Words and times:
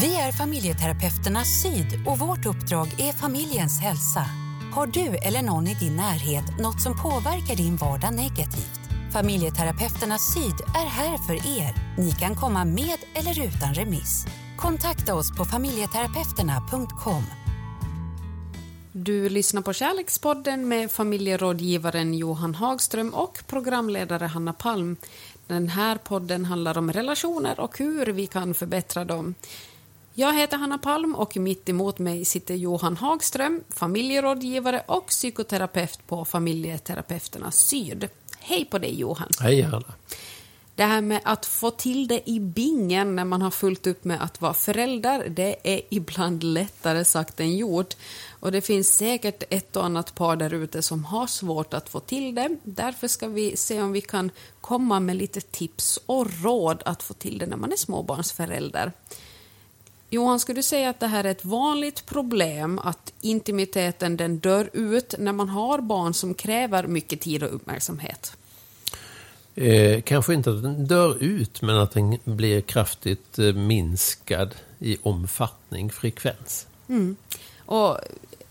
Vi 0.00 0.14
är 0.14 0.32
familjeterapeuterna 0.32 1.44
Syd 1.44 2.06
och 2.06 2.18
vårt 2.18 2.46
uppdrag 2.46 2.86
är 3.00 3.12
familjens 3.12 3.80
hälsa. 3.80 4.24
Har 4.74 4.86
du 4.86 5.16
eller 5.16 5.42
någon 5.42 5.66
i 5.66 5.74
din 5.74 5.96
närhet 5.96 6.44
något 6.60 6.82
som 6.82 7.02
påverkar 7.02 7.56
din 7.56 7.76
vardag 7.76 8.14
negativt? 8.14 8.80
Familjeterapeuterna 9.12 10.18
Syd 10.18 10.60
är 10.74 10.86
här 10.86 11.18
för 11.26 11.34
er. 11.34 11.74
Ni 11.98 12.12
kan 12.12 12.34
komma 12.34 12.64
med 12.64 12.98
eller 13.14 13.46
utan 13.46 13.74
remiss. 13.74 14.26
Kontakta 14.56 15.14
oss 15.14 15.36
på 15.36 15.44
familjeterapeuterna.com. 15.44 17.24
Du 18.92 19.28
lyssnar 19.28 19.62
på 19.62 19.72
Kärlekspodden 19.72 20.68
med 20.68 20.90
familjerådgivaren 20.90 22.14
Johan 22.14 22.54
Hagström 22.54 23.14
och 23.14 23.42
programledare 23.46 24.26
Hanna 24.26 24.52
Palm. 24.52 24.96
Den 25.46 25.68
här 25.68 25.96
podden 25.96 26.44
handlar 26.44 26.78
om 26.78 26.92
relationer 26.92 27.60
och 27.60 27.78
hur 27.78 28.06
vi 28.06 28.26
kan 28.26 28.54
förbättra 28.54 29.04
dem. 29.04 29.34
Jag 30.14 30.34
heter 30.38 30.56
Hanna 30.56 30.78
Palm 30.78 31.14
och 31.14 31.36
mitt 31.36 31.68
emot 31.68 31.98
mig 31.98 32.24
sitter 32.24 32.54
Johan 32.54 32.96
Hagström, 32.96 33.64
familjerådgivare 33.68 34.82
och 34.86 35.06
psykoterapeut 35.06 36.06
på 36.06 36.24
Familjeterapeuterna 36.24 37.50
Syd. 37.50 38.08
Hej 38.38 38.64
på 38.64 38.78
dig 38.78 39.00
Johan! 39.00 39.28
Hej 39.40 39.62
Hanna! 39.62 39.94
Det 40.74 40.84
här 40.84 41.00
med 41.00 41.20
att 41.24 41.46
få 41.46 41.70
till 41.70 42.08
det 42.08 42.30
i 42.30 42.40
bingen 42.40 43.16
när 43.16 43.24
man 43.24 43.42
har 43.42 43.50
fullt 43.50 43.86
upp 43.86 44.04
med 44.04 44.22
att 44.22 44.40
vara 44.40 44.54
förälder, 44.54 45.28
det 45.28 45.74
är 45.74 45.80
ibland 45.90 46.42
lättare 46.42 47.04
sagt 47.04 47.40
än 47.40 47.56
gjort. 47.56 47.96
Och 48.40 48.52
det 48.52 48.60
finns 48.60 48.96
säkert 48.96 49.42
ett 49.50 49.76
och 49.76 49.84
annat 49.84 50.14
par 50.14 50.36
där 50.36 50.54
ute 50.54 50.82
som 50.82 51.04
har 51.04 51.26
svårt 51.26 51.74
att 51.74 51.88
få 51.88 52.00
till 52.00 52.34
det. 52.34 52.56
Därför 52.62 53.08
ska 53.08 53.28
vi 53.28 53.56
se 53.56 53.82
om 53.82 53.92
vi 53.92 54.00
kan 54.00 54.30
komma 54.60 55.00
med 55.00 55.16
lite 55.16 55.40
tips 55.40 56.00
och 56.06 56.42
råd 56.42 56.82
att 56.84 57.02
få 57.02 57.14
till 57.14 57.38
det 57.38 57.46
när 57.46 57.56
man 57.56 57.72
är 57.72 57.76
småbarnsförälder. 57.76 58.92
Johan, 60.14 60.40
skulle 60.40 60.58
du 60.58 60.62
säga 60.62 60.90
att 60.90 61.00
det 61.00 61.06
här 61.06 61.24
är 61.24 61.30
ett 61.30 61.44
vanligt 61.44 62.06
problem, 62.06 62.78
att 62.78 63.12
intimiteten 63.20 64.16
den 64.16 64.38
dör 64.38 64.70
ut 64.72 65.14
när 65.18 65.32
man 65.32 65.48
har 65.48 65.78
barn 65.78 66.14
som 66.14 66.34
kräver 66.34 66.86
mycket 66.86 67.20
tid 67.20 67.42
och 67.42 67.54
uppmärksamhet? 67.54 68.36
Eh, 69.54 70.02
kanske 70.02 70.34
inte 70.34 70.50
att 70.50 70.62
den 70.62 70.86
dör 70.86 71.22
ut, 71.22 71.62
men 71.62 71.76
att 71.76 71.92
den 71.92 72.18
blir 72.24 72.60
kraftigt 72.60 73.38
eh, 73.38 73.52
minskad 73.52 74.54
i 74.78 74.96
omfattning, 75.02 75.90
frekvens. 75.90 76.66
Mm. 76.88 77.16
Och 77.66 77.98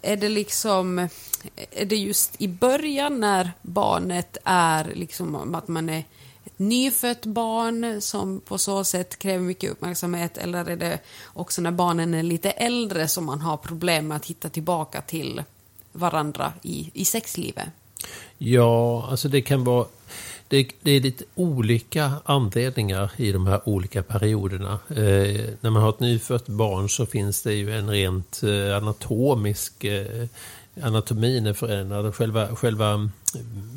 är 0.01 0.17
det 0.17 0.29
liksom, 0.29 0.99
är 1.71 1.85
det 1.85 1.95
just 1.95 2.41
i 2.41 2.47
början 2.47 3.19
när 3.19 3.51
barnet 3.61 4.37
är 4.43 4.91
liksom 4.95 5.55
att 5.55 5.67
man 5.67 5.89
är 5.89 6.03
ett 6.45 6.59
nyfött 6.59 7.25
barn 7.25 8.01
som 8.01 8.39
på 8.39 8.57
så 8.57 8.83
sätt 8.83 9.19
kräver 9.19 9.43
mycket 9.43 9.71
uppmärksamhet 9.71 10.37
eller 10.37 10.65
är 10.69 10.75
det 10.75 10.99
också 11.25 11.61
när 11.61 11.71
barnen 11.71 12.13
är 12.13 12.23
lite 12.23 12.51
äldre 12.51 13.07
som 13.07 13.25
man 13.25 13.41
har 13.41 13.57
problem 13.57 14.07
med 14.07 14.17
att 14.17 14.25
hitta 14.25 14.49
tillbaka 14.49 15.01
till 15.01 15.43
varandra 15.91 16.53
i, 16.61 16.91
i 16.93 17.05
sexlivet? 17.05 17.67
Ja, 18.37 19.07
alltså 19.09 19.27
det 19.29 19.41
kan 19.41 19.63
vara 19.63 19.85
det, 20.47 20.71
det, 20.81 20.91
är 20.91 20.99
lite 20.99 21.23
olika 21.35 22.11
anledningar 22.25 23.11
i 23.17 23.31
de 23.31 23.47
här 23.47 23.69
olika 23.69 24.03
perioderna. 24.03 24.79
Eh, 24.89 25.49
när 25.61 25.69
man 25.69 25.81
har 25.81 25.89
ett 25.89 25.99
nyfött 25.99 26.47
barn 26.47 26.89
så 26.89 27.05
finns 27.05 27.41
det 27.41 27.53
ju 27.53 27.77
en 27.77 27.89
rent 27.89 28.43
eh, 28.43 28.77
anatomisk 28.77 29.83
eh, 29.83 30.27
anatomin 30.81 31.45
är 31.45 31.53
förändrad, 31.53 32.15
själva, 32.15 32.55
själva 32.55 32.91
mm, 32.93 33.11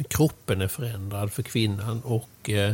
kroppen 0.09 0.61
är 0.61 0.69
förändrad 0.69 1.33
för 1.33 1.43
kvinnan 1.43 2.01
och 2.05 2.51
eh, 2.51 2.71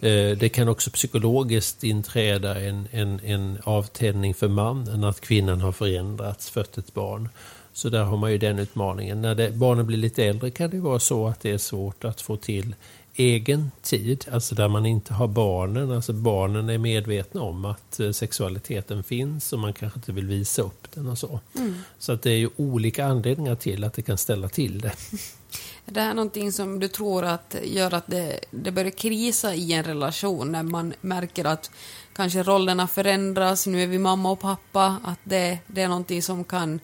eh, 0.00 0.38
det 0.38 0.52
kan 0.54 0.68
också 0.68 0.90
psykologiskt 0.90 1.84
inträda 1.84 2.60
en, 2.60 2.88
en, 2.90 3.20
en 3.24 3.58
avtändning 3.64 4.34
för 4.34 4.48
mannen, 4.48 5.04
att 5.04 5.20
kvinnan 5.20 5.60
har 5.60 5.72
förändrats, 5.72 6.50
fött 6.50 6.78
ett 6.78 6.94
barn. 6.94 7.28
Så 7.72 7.88
där 7.88 8.04
har 8.04 8.16
man 8.16 8.32
ju 8.32 8.38
den 8.38 8.58
utmaningen. 8.58 9.22
När 9.22 9.34
det, 9.34 9.50
barnen 9.50 9.86
blir 9.86 9.98
lite 9.98 10.24
äldre 10.24 10.50
kan 10.50 10.70
det 10.70 10.80
vara 10.80 10.98
så 10.98 11.28
att 11.28 11.40
det 11.40 11.50
är 11.50 11.58
svårt 11.58 12.04
att 12.04 12.20
få 12.20 12.36
till 12.36 12.74
egen 13.20 13.70
tid, 13.82 14.26
alltså 14.32 14.54
där 14.54 14.68
man 14.68 14.86
inte 14.86 15.14
har 15.14 15.28
barnen. 15.28 15.92
Alltså 15.92 16.12
barnen 16.12 16.70
är 16.70 16.78
medvetna 16.78 17.42
om 17.42 17.64
att 17.64 18.00
eh, 18.00 18.10
sexualiteten 18.10 19.04
finns 19.04 19.52
och 19.52 19.58
man 19.58 19.72
kanske 19.72 19.98
inte 19.98 20.12
vill 20.12 20.26
visa 20.26 20.62
upp 20.62 20.88
den 20.94 21.06
och 21.08 21.18
så. 21.18 21.40
Mm. 21.56 21.74
Så 21.98 22.12
att 22.12 22.22
det 22.22 22.30
är 22.30 22.36
ju 22.36 22.50
olika 22.56 23.06
anledningar 23.06 23.54
till 23.54 23.84
att 23.84 23.94
det 23.94 24.02
kan 24.02 24.18
ställa 24.18 24.48
till 24.48 24.80
det. 24.80 24.88
Är 25.86 25.92
det 25.92 26.00
här 26.00 26.14
någonting 26.14 26.52
som 26.52 26.80
du 26.80 26.88
tror 26.88 27.24
att 27.24 27.56
gör 27.64 27.94
att 27.94 28.06
det, 28.06 28.40
det 28.50 28.70
börjar 28.70 28.90
krisa 28.90 29.54
i 29.54 29.72
en 29.72 29.84
relation 29.84 30.52
när 30.52 30.62
man 30.62 30.94
märker 31.00 31.44
att 31.44 31.70
kanske 32.12 32.42
rollerna 32.42 32.86
förändras, 32.86 33.66
nu 33.66 33.82
är 33.82 33.86
vi 33.86 33.98
mamma 33.98 34.30
och 34.30 34.40
pappa, 34.40 34.96
att 35.04 35.18
det, 35.24 35.58
det 35.66 35.82
är 35.82 35.88
någonting 35.88 36.22
som 36.22 36.44
kan 36.44 36.80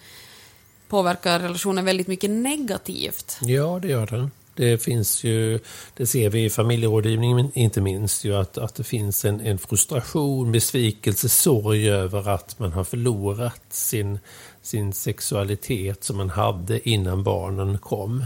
påverka 0.88 1.38
relationen 1.38 1.84
väldigt 1.84 2.06
mycket 2.06 2.30
negativt? 2.30 3.38
Ja, 3.42 3.78
det 3.82 3.88
gör 3.88 4.06
den. 4.06 4.30
Det 4.56 4.83
finns 4.83 5.25
ju, 5.25 5.59
det 5.97 6.06
ser 6.06 6.31
vi 6.31 6.44
i 6.44 6.50
familjerådgivningen 6.50 7.50
inte 7.55 7.81
minst, 7.81 8.25
ju 8.25 8.34
att, 8.34 8.59
att 8.59 8.75
det 8.75 8.84
finns 8.84 9.25
en, 9.25 9.41
en 9.41 9.59
frustration, 9.59 10.53
besvikelse, 10.53 11.28
sorg 11.28 11.91
över 11.91 12.28
att 12.28 12.59
man 12.59 12.72
har 12.72 12.84
förlorat 12.84 13.62
sin, 13.69 14.19
sin 14.62 14.93
sexualitet 14.93 16.05
som 16.05 16.16
man 16.16 16.31
hade 16.31 16.89
innan 16.89 17.22
barnen 17.22 17.78
kom. 17.78 18.25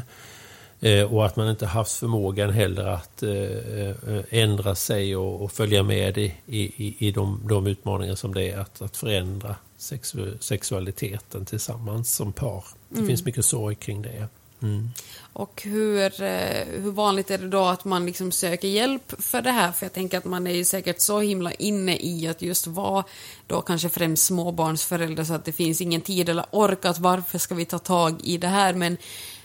Eh, 0.81 1.15
och 1.15 1.27
att 1.27 1.37
man 1.37 1.51
inte 1.51 1.67
haft 1.67 1.93
förmågan 1.93 2.51
heller 2.51 2.85
att 2.85 3.23
eh, 3.23 3.33
eh, 3.33 4.25
ändra 4.31 4.75
sig 4.75 5.17
och, 5.17 5.43
och, 5.43 5.53
följa 5.53 5.83
med 5.83 6.19
i, 6.19 6.35
i, 6.47 6.97
i 6.99 7.11
de, 7.11 7.41
de 7.49 7.67
utmaningar 7.67 8.15
som 8.15 8.35
det 8.35 8.51
är 8.51 8.59
att, 8.59 8.83
att 8.83 8.97
förändra 8.97 9.57
sexu 9.77 10.39
sexualiteten 10.41 11.45
tillsammans 11.45 12.15
som 12.15 12.33
par. 12.33 12.65
Det 12.89 12.97
mm. 12.97 13.07
finns 13.07 13.25
mycket 13.25 13.45
sorg 13.45 13.75
kring 13.75 14.03
det. 14.03 14.29
Mm. 14.62 14.91
Och 15.32 15.62
hur, 15.65 16.22
eh, 16.22 16.65
hur 16.82 16.91
vanligt 16.91 17.31
är 17.31 17.38
det 17.38 17.48
då 17.48 17.65
att 17.65 17.84
man 17.84 18.06
liksom 18.06 18.32
söker 18.32 18.69
hjälp 18.69 19.22
för 19.22 19.43
det 19.43 19.50
här? 19.50 19.72
För 19.72 19.87
jag 19.87 19.93
tänker 19.93 20.19
att 20.19 20.25
man 20.25 20.47
är 20.47 20.54
ju 20.54 20.65
säkert 20.65 21.00
så 21.00 21.21
himla 21.21 21.53
inne 21.53 21.97
i 21.97 22.28
att 22.28 22.43
just 22.43 22.66
vara 22.66 23.04
då 23.47 23.60
kanske 23.60 23.88
främst 23.88 24.25
småbarnsförälder 24.25 25.25
så 25.25 25.34
att 25.34 25.44
det 25.44 25.53
finns 25.53 25.81
ingen 25.81 26.00
tid 26.00 26.28
eller 26.28 26.44
ork 26.50 26.84
att 26.84 26.98
varför 26.98 27.38
ska 27.38 27.54
vi 27.54 27.65
ta 27.65 27.78
tag 27.78 28.21
i 28.25 28.38
det 28.38 28.48
här? 28.48 28.75
Men 28.75 28.97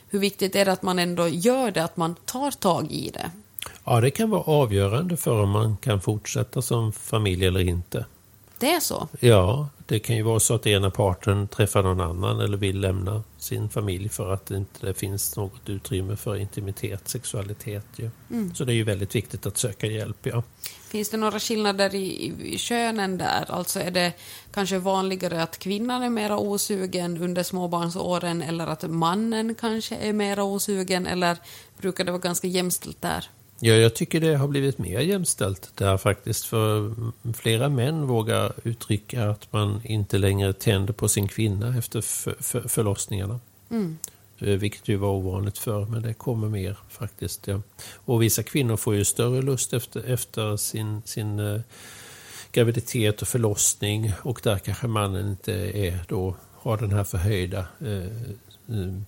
hur 0.10 0.20
viktigt 0.20 0.56
är 0.56 0.66
det 0.66 0.72
att 0.72 0.84
man 0.84 1.00
ändå 1.00 1.28
gör 1.28 1.72
det, 1.72 1.84
att 1.84 1.98
man 1.98 2.16
tar 2.16 2.52
tag 2.52 2.92
i 2.92 3.10
det? 3.10 3.32
Ja, 3.84 4.02
det 4.02 4.12
kan 4.12 4.30
vara 4.30 4.42
avgörande 4.42 5.18
för 5.18 5.44
om 5.44 5.50
man 5.50 5.78
kan 5.78 6.02
fortsätta 6.02 6.62
som 6.62 6.94
familj 6.94 7.46
eller 7.46 7.60
inte. 7.60 8.06
Det 8.60 8.72
är 8.72 8.80
så? 8.80 9.08
Ja, 9.20 9.70
det 9.86 10.00
kan 10.00 10.16
ju 10.16 10.22
vara 10.22 10.40
så 10.40 10.54
att 10.54 10.68
ena 10.68 10.92
parten 10.92 11.48
träffar 11.48 11.84
någon 11.84 12.02
annan 12.02 12.40
eller 12.40 12.58
vill 12.58 12.80
lämna 12.80 13.24
sin 13.38 13.70
familj 13.70 14.10
för 14.10 14.34
att 14.34 14.46
det 14.46 14.58
inte 14.58 14.94
finns 14.94 15.36
något 15.36 15.70
utrymme 15.70 16.16
för 16.16 16.36
intimitet, 16.36 17.08
sexualitet. 17.08 17.86
Ja. 17.96 18.10
Mm. 18.32 18.56
Så 18.56 18.66
det 18.66 18.74
är 18.74 18.76
ju 18.76 18.84
väldigt 18.84 19.16
viktigt 19.16 19.46
att 19.46 19.58
söka 19.58 19.88
hjälp. 19.88 20.18
Ja. 20.26 20.44
Finns 20.88 21.10
det 21.10 21.18
några 21.18 21.40
skillnader 21.40 21.96
i, 21.96 22.34
i 22.44 22.58
könen 22.58 23.18
där? 23.18 23.46
Alltså 23.52 23.80
är 23.80 23.92
det 23.92 24.14
kanske 24.54 24.78
vanligare 24.78 25.44
att 25.44 25.60
kvinnan 25.60 26.04
är 26.04 26.10
mera 26.10 26.38
osugen 26.38 27.18
under 27.18 27.44
småbarnsåren 27.44 28.42
eller 28.42 28.68
att 28.68 28.90
mannen 28.90 29.56
kanske 29.56 29.96
är 29.96 30.14
mera 30.14 30.44
osugen 30.44 31.08
eller 31.08 31.38
brukar 31.78 32.04
det 32.04 32.12
vara 32.12 32.22
ganska 32.22 32.48
jämställt 32.48 33.02
där? 33.02 33.30
Ja, 33.60 33.74
jag 33.74 33.94
tycker 33.96 34.22
det 34.22 34.36
har 34.36 34.48
blivit 34.48 34.78
mer 34.78 35.00
jämställt 35.00 35.72
där 35.76 35.98
faktiskt. 35.98 36.46
För 36.46 36.94
flera 37.34 37.70
män 37.70 38.08
vågar 38.08 38.54
uttrycka 38.64 39.30
att 39.30 39.54
man 39.54 39.82
inte 39.84 40.18
längre 40.18 40.54
tänder 40.54 40.94
på 40.94 41.08
sin 41.08 41.28
kvinna 41.28 41.78
efter 41.78 42.02
för, 42.02 42.36
för, 42.40 42.62
förlossningarna. 42.62 43.40
Mm. 43.70 43.98
Eh, 44.40 44.48
vilket 44.48 44.88
ju 44.88 44.96
var 44.96 45.10
ovanligt 45.10 45.58
förr, 45.58 45.86
men 45.86 46.02
det 46.02 46.14
kommer 46.14 46.50
mer 46.50 46.78
faktiskt. 46.90 47.48
Ja. 47.48 47.62
Och 47.96 48.22
vissa 48.22 48.44
kvinnor 48.44 48.78
får 48.78 48.96
ju 48.96 49.06
större 49.06 49.42
lust 49.42 49.74
efter, 49.74 50.14
efter 50.14 50.58
sin, 50.58 51.02
sin 51.06 51.40
uh, 51.40 51.62
graviditet 52.52 53.22
och 53.22 53.28
förlossning. 53.28 54.12
Och 54.22 54.40
där 54.44 54.60
kanske 54.60 54.88
mannen 54.88 55.30
inte 55.30 55.54
är 55.78 56.06
då, 56.08 56.36
har 56.54 56.78
den 56.78 56.92
här 56.92 57.04
förhöjda 57.04 57.68
uh, 57.82 58.06
uh, 58.70 59.02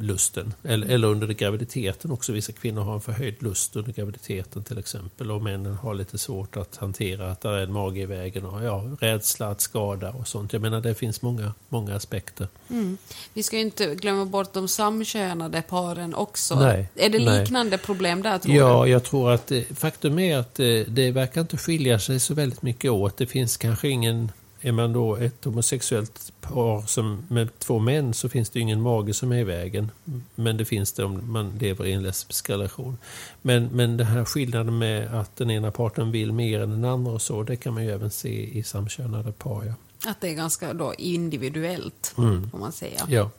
lusten. 0.00 0.54
Eller, 0.62 0.86
eller 0.86 1.08
under 1.08 1.26
graviditeten 1.26 2.10
också. 2.10 2.32
Vissa 2.32 2.52
kvinnor 2.52 2.82
har 2.82 2.94
en 2.94 3.00
förhöjd 3.00 3.42
lust 3.42 3.76
under 3.76 3.92
graviditeten 3.92 4.64
till 4.64 4.78
exempel. 4.78 5.30
Och 5.30 5.42
männen 5.42 5.74
har 5.74 5.94
lite 5.94 6.18
svårt 6.18 6.56
att 6.56 6.76
hantera 6.76 7.30
att 7.30 7.40
det 7.40 7.48
är 7.48 7.58
en 7.58 7.72
mage 7.72 8.00
i 8.00 8.06
vägen. 8.06 8.44
Och 8.44 8.64
ja, 8.64 8.84
rädsla 9.00 9.48
att 9.48 9.60
skada 9.60 10.10
och 10.10 10.28
sånt. 10.28 10.52
Jag 10.52 10.62
menar 10.62 10.80
det 10.80 10.94
finns 10.94 11.22
många, 11.22 11.52
många 11.68 11.96
aspekter. 11.96 12.48
Mm. 12.70 12.98
Vi 13.32 13.42
ska 13.42 13.56
ju 13.56 13.62
inte 13.62 13.94
glömma 13.94 14.24
bort 14.24 14.52
de 14.52 14.68
samkönade 14.68 15.62
paren 15.62 16.14
också. 16.14 16.54
Nej, 16.54 16.88
är 16.94 17.08
det 17.08 17.18
liknande 17.18 17.76
nej. 17.76 17.78
problem 17.78 18.22
där 18.22 18.38
tror 18.38 18.54
Ja, 18.54 18.84
du? 18.84 18.90
jag 18.90 19.04
tror 19.04 19.32
att 19.32 19.52
faktum 19.74 20.18
är 20.18 20.38
att 20.38 20.54
det, 20.54 20.84
det 20.84 21.10
verkar 21.10 21.40
inte 21.40 21.56
skilja 21.56 21.98
sig 21.98 22.20
så 22.20 22.34
väldigt 22.34 22.62
mycket 22.62 22.90
åt. 22.90 23.16
Det 23.16 23.26
finns 23.26 23.56
kanske 23.56 23.88
ingen 23.88 24.32
är 24.60 24.72
man 24.72 24.92
då 24.92 25.16
ett 25.16 25.44
homosexuellt 25.44 26.32
par 26.40 26.82
som, 26.82 27.26
med 27.28 27.58
två 27.58 27.78
män 27.78 28.14
så 28.14 28.28
finns 28.28 28.50
det 28.50 28.60
ingen 28.60 28.82
mage 28.82 29.14
som 29.14 29.32
är 29.32 29.38
i 29.38 29.44
vägen. 29.44 29.90
Men 30.34 30.56
det 30.56 30.64
finns 30.64 30.92
det 30.92 31.04
om 31.04 31.32
man 31.32 31.58
lever 31.58 31.86
i 31.86 31.92
en 31.92 32.02
lesbisk 32.02 32.50
relation. 32.50 32.98
Men, 33.42 33.66
men 33.66 33.96
den 33.96 34.06
här 34.06 34.24
skillnaden 34.24 34.78
med 34.78 35.14
att 35.14 35.36
den 35.36 35.50
ena 35.50 35.70
parten 35.70 36.10
vill 36.10 36.32
mer 36.32 36.60
än 36.60 36.70
den 36.70 36.84
andra 36.84 37.12
och 37.12 37.22
så, 37.22 37.42
det 37.42 37.56
kan 37.56 37.74
man 37.74 37.84
ju 37.84 37.90
även 37.90 38.10
se 38.10 38.58
i 38.58 38.62
samkönade 38.62 39.32
par. 39.32 39.64
Ja. 39.64 39.74
Att 40.10 40.20
det 40.20 40.28
är 40.28 40.34
ganska 40.34 40.74
då 40.74 40.94
individuellt, 40.98 42.12
får 42.50 42.58
man 42.58 42.72
säga. 42.72 43.06
Ja. 43.08 43.30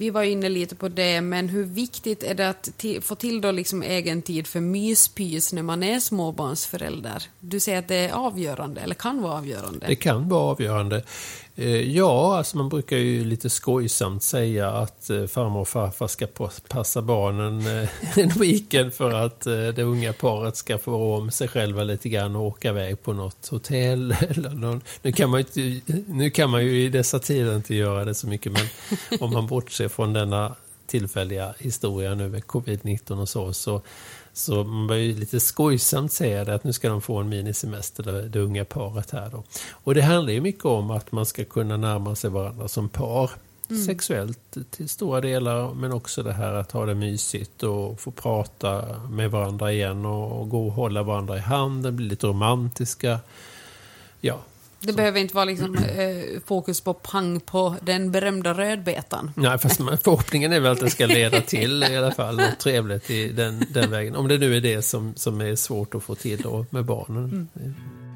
Vi 0.00 0.10
var 0.10 0.22
inne 0.22 0.48
lite 0.48 0.74
på 0.74 0.88
det, 0.88 1.20
men 1.20 1.48
hur 1.48 1.64
viktigt 1.64 2.22
är 2.22 2.34
det 2.34 2.48
att 2.48 2.84
få 3.02 3.14
till 3.14 3.40
då 3.40 3.50
liksom 3.50 3.82
egen 3.82 4.22
tid 4.22 4.46
för 4.46 4.60
myspys 4.60 5.52
när 5.52 5.62
man 5.62 5.82
är 5.82 6.00
småbarnsförälder? 6.00 7.22
Du 7.40 7.60
säger 7.60 7.78
att 7.78 7.88
det 7.88 7.96
är 7.96 8.12
avgörande, 8.12 8.80
eller 8.80 8.94
kan 8.94 9.22
vara 9.22 9.32
avgörande. 9.32 9.86
Det 9.86 9.96
kan 9.96 10.28
vara 10.28 10.42
avgörande. 10.42 11.02
Eh, 11.56 11.96
ja, 11.96 12.36
alltså 12.36 12.56
man 12.56 12.68
brukar 12.68 12.96
ju 12.96 13.24
lite 13.24 13.50
skojsamt 13.50 14.22
säga 14.22 14.70
att 14.70 15.10
eh, 15.10 15.26
farmor 15.26 15.60
och 15.60 15.68
farfar 15.68 16.08
ska 16.08 16.26
passa 16.68 17.02
barnen 17.02 17.60
eh, 17.66 17.88
en 18.18 18.28
weekend 18.28 18.94
för 18.94 19.10
att 19.10 19.40
det 19.40 19.82
unga 19.82 20.12
paret 20.12 20.56
ska 20.56 20.78
få 20.78 20.90
rå 20.90 21.16
om 21.16 21.30
sig 21.30 21.48
själva 21.48 21.82
lite 21.82 22.08
grann 22.08 22.36
och 22.36 22.42
åka 22.42 22.68
iväg 22.68 23.02
på 23.02 23.12
något 23.12 23.48
hotell. 23.48 24.12
Eller 24.28 24.50
någon. 24.50 24.80
Nu, 25.02 25.12
kan 25.12 25.30
man 25.30 25.44
ju 25.52 25.66
inte, 25.66 26.02
nu 26.06 26.30
kan 26.30 26.50
man 26.50 26.64
ju 26.64 26.84
i 26.84 26.88
dessa 26.88 27.18
tider 27.18 27.56
inte 27.56 27.74
göra 27.74 28.04
det 28.04 28.14
så 28.14 28.26
mycket, 28.26 28.52
men 28.52 28.66
om 29.20 29.32
man 29.32 29.46
bortser 29.46 29.88
från 29.88 30.12
denna 30.12 30.54
tillfälliga 30.86 31.54
historia 31.58 32.14
nu 32.14 32.28
med 32.28 32.42
covid-19 32.42 33.20
och 33.20 33.28
så, 33.28 33.52
så 33.52 33.82
så 34.40 34.64
man 34.64 34.86
bör 34.86 34.96
ju 34.96 35.14
lite 35.14 35.40
skojsamt 35.40 36.12
säga 36.12 36.44
det 36.44 36.54
att 36.54 36.64
nu 36.64 36.72
ska 36.72 36.88
de 36.88 37.00
få 37.00 37.16
en 37.16 37.28
minisemester, 37.28 38.28
det, 38.28 38.40
unga 38.40 38.64
paret 38.64 39.10
här 39.10 39.30
då. 39.30 39.44
Och 39.70 39.94
det 39.94 40.02
handlar 40.02 40.32
ju 40.32 40.40
mycket 40.40 40.64
om 40.64 40.90
att 40.90 41.12
man 41.12 41.26
ska 41.26 41.44
kunna 41.44 41.76
närma 41.76 42.14
sig 42.14 42.30
varandra 42.30 42.68
som 42.68 42.88
par. 42.88 43.30
Sexuellt 43.86 44.56
till 44.70 44.88
stora 44.88 45.20
delar, 45.20 45.74
men 45.74 45.92
också 45.92 46.22
det 46.22 46.32
här 46.32 46.54
att 46.54 46.72
ha 46.72 46.86
det 46.86 46.94
mysigt 46.94 47.62
och 47.62 48.00
få 48.00 48.10
prata 48.10 49.00
med 49.10 49.30
varandra 49.30 49.72
igen 49.72 50.06
och, 50.06 50.40
och 50.40 50.48
gå 50.48 50.66
och 50.66 50.72
hålla 50.72 51.02
varandra 51.02 51.36
i 51.36 51.40
handen, 51.40 51.96
bli 51.96 52.06
lite 52.06 52.26
romantiska. 52.26 53.18
Ja, 54.20 54.38
Det 54.80 54.92
behöver 54.92 55.20
inte 55.20 55.34
vara 55.34 55.44
liksom, 55.44 55.76
eh, 55.76 56.40
fokus 56.46 56.80
på 56.80 56.94
pang 56.94 57.40
på 57.40 57.76
den 57.82 58.10
berömda 58.10 58.54
rödbetan. 58.54 59.32
Nej, 59.36 59.58
fast 59.58 59.76
förhoppningen 59.76 60.52
är 60.52 60.60
väl 60.60 60.72
att 60.72 60.80
det 60.80 60.90
ska 60.90 61.06
leda 61.06 61.40
till 61.40 61.82
i 61.82 61.96
alla 61.96 62.12
fall 62.12 62.36
något 62.36 62.58
trevligt 62.58 63.10
i 63.10 63.28
den, 63.28 63.64
den 63.70 63.90
vägen. 63.90 64.16
Om 64.16 64.28
det 64.28 64.38
nu 64.38 64.56
är 64.56 64.60
det 64.60 64.82
som, 64.82 65.12
som 65.16 65.40
är 65.40 65.56
svårt 65.56 65.94
att 65.94 66.02
få 66.02 66.14
till 66.14 66.40
då 66.40 66.66
med 66.70 66.84
barnen. 66.84 67.48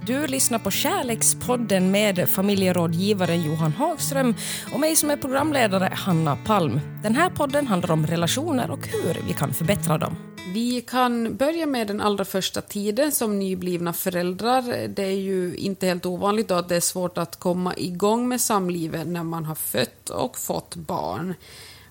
Du 0.07 0.27
lyssnar 0.27 0.59
på 0.59 0.71
Kärlekspodden 0.71 1.91
med 1.91 2.29
familjerådgivaren 2.29 3.43
Johan 3.43 3.73
Hagström 3.73 4.35
och 4.73 4.81
mig 4.81 4.97
som 4.97 5.11
är 5.11 5.17
programledare, 5.17 5.93
Hanna 5.95 6.37
Palm. 6.37 6.81
Den 7.03 7.15
här 7.15 7.31
podden 7.31 7.67
handlar 7.67 7.91
om 7.91 8.07
relationer 8.07 8.71
och 8.71 8.87
hur 8.87 9.23
vi 9.27 9.33
kan 9.33 9.55
förbättra 9.55 9.99
dem. 9.99 10.17
Vi 10.55 10.81
kan 10.81 11.37
börja 11.37 11.67
med 11.67 11.87
den 11.87 12.01
allra 12.01 12.25
första 12.25 12.61
tiden 12.61 13.13
som 13.13 13.39
nyblivna 13.39 13.93
föräldrar. 13.93 14.89
Det 14.89 15.03
är 15.03 15.21
ju 15.21 15.57
inte 15.57 15.87
helt 15.87 16.07
ovanligt 16.07 16.49
då 16.49 16.55
att 16.55 16.69
det 16.69 16.77
är 16.77 16.81
svårt 16.81 17.19
att 17.19 17.37
komma 17.39 17.75
igång 17.77 18.29
med 18.29 18.41
samlivet 18.41 19.07
när 19.07 19.23
man 19.23 19.45
har 19.45 19.55
fött 19.55 20.11
och 20.11 20.39
fått 20.39 20.75
barn. 20.75 21.35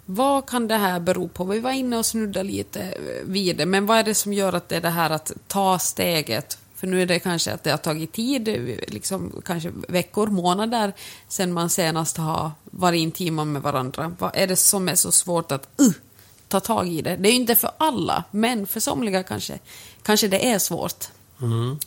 Vad 0.05 0.49
kan 0.49 0.67
det 0.67 0.77
här 0.77 0.99
bero 0.99 1.27
på? 1.27 1.43
Vi 1.43 1.59
var 1.59 1.71
inne 1.71 1.97
och 1.97 2.05
snuddade 2.05 2.49
lite 2.49 2.97
vid 3.25 3.57
det, 3.57 3.65
men 3.65 3.85
vad 3.85 3.97
är 3.97 4.03
det 4.03 4.13
som 4.13 4.33
gör 4.33 4.53
att 4.53 4.69
det 4.69 4.75
är 4.75 4.81
det 4.81 4.89
här 4.89 5.09
att 5.09 5.31
ta 5.47 5.79
steget? 5.79 6.57
För 6.83 6.87
nu 6.87 7.01
är 7.01 7.05
det 7.05 7.19
kanske 7.19 7.53
att 7.53 7.63
det 7.63 7.71
har 7.71 7.77
tagit 7.77 8.13
tid, 8.13 8.47
liksom 8.87 9.41
kanske 9.45 9.71
veckor, 9.87 10.27
månader, 10.27 10.93
sen 11.27 11.53
man 11.53 11.69
senast 11.69 12.17
har 12.17 12.51
varit 12.63 12.99
intima 12.99 13.45
med 13.45 13.61
varandra. 13.61 14.15
Vad 14.19 14.31
är 14.33 14.47
det 14.47 14.55
som 14.55 14.89
är 14.89 14.95
så 14.95 15.11
svårt 15.11 15.51
att 15.51 15.69
uh, 15.81 15.91
ta 16.47 16.59
tag 16.59 16.87
i 16.87 17.01
det. 17.01 17.15
Det 17.15 17.29
är 17.29 17.31
ju 17.31 17.39
inte 17.39 17.55
för 17.55 17.71
alla, 17.77 18.23
men 18.31 18.67
för 18.67 18.79
somliga 18.79 19.23
kanske, 19.23 19.59
kanske 20.01 20.27
det 20.27 20.51
är 20.51 20.59
svårt. 20.59 21.05
Mm. 21.41 21.77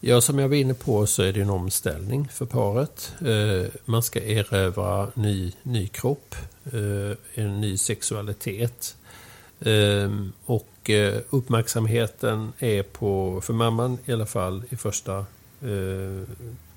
Ja, 0.00 0.20
som 0.20 0.38
jag 0.38 0.48
var 0.48 0.56
inne 0.56 0.74
på 0.74 1.06
så 1.06 1.22
är 1.22 1.32
det 1.32 1.40
en 1.40 1.50
omställning 1.50 2.28
för 2.32 2.46
paret. 2.46 3.12
Eh, 3.20 3.70
man 3.84 4.02
ska 4.02 4.22
erövra 4.22 5.08
ny, 5.14 5.52
ny 5.62 5.88
kropp, 5.88 6.34
eh, 6.64 7.42
en 7.44 7.60
ny 7.60 7.76
sexualitet. 7.76 8.96
Eh, 9.60 10.10
och 10.46 10.68
mycket 10.86 11.14
eh, 11.14 11.22
uppmärksamheten 11.30 12.52
är 12.58 12.82
på, 12.82 13.40
för 13.40 13.52
mamman 13.52 13.98
i 14.04 14.12
alla 14.12 14.26
fall, 14.26 14.62
i 14.70 14.76
första 14.76 15.18
eh, 15.60 16.28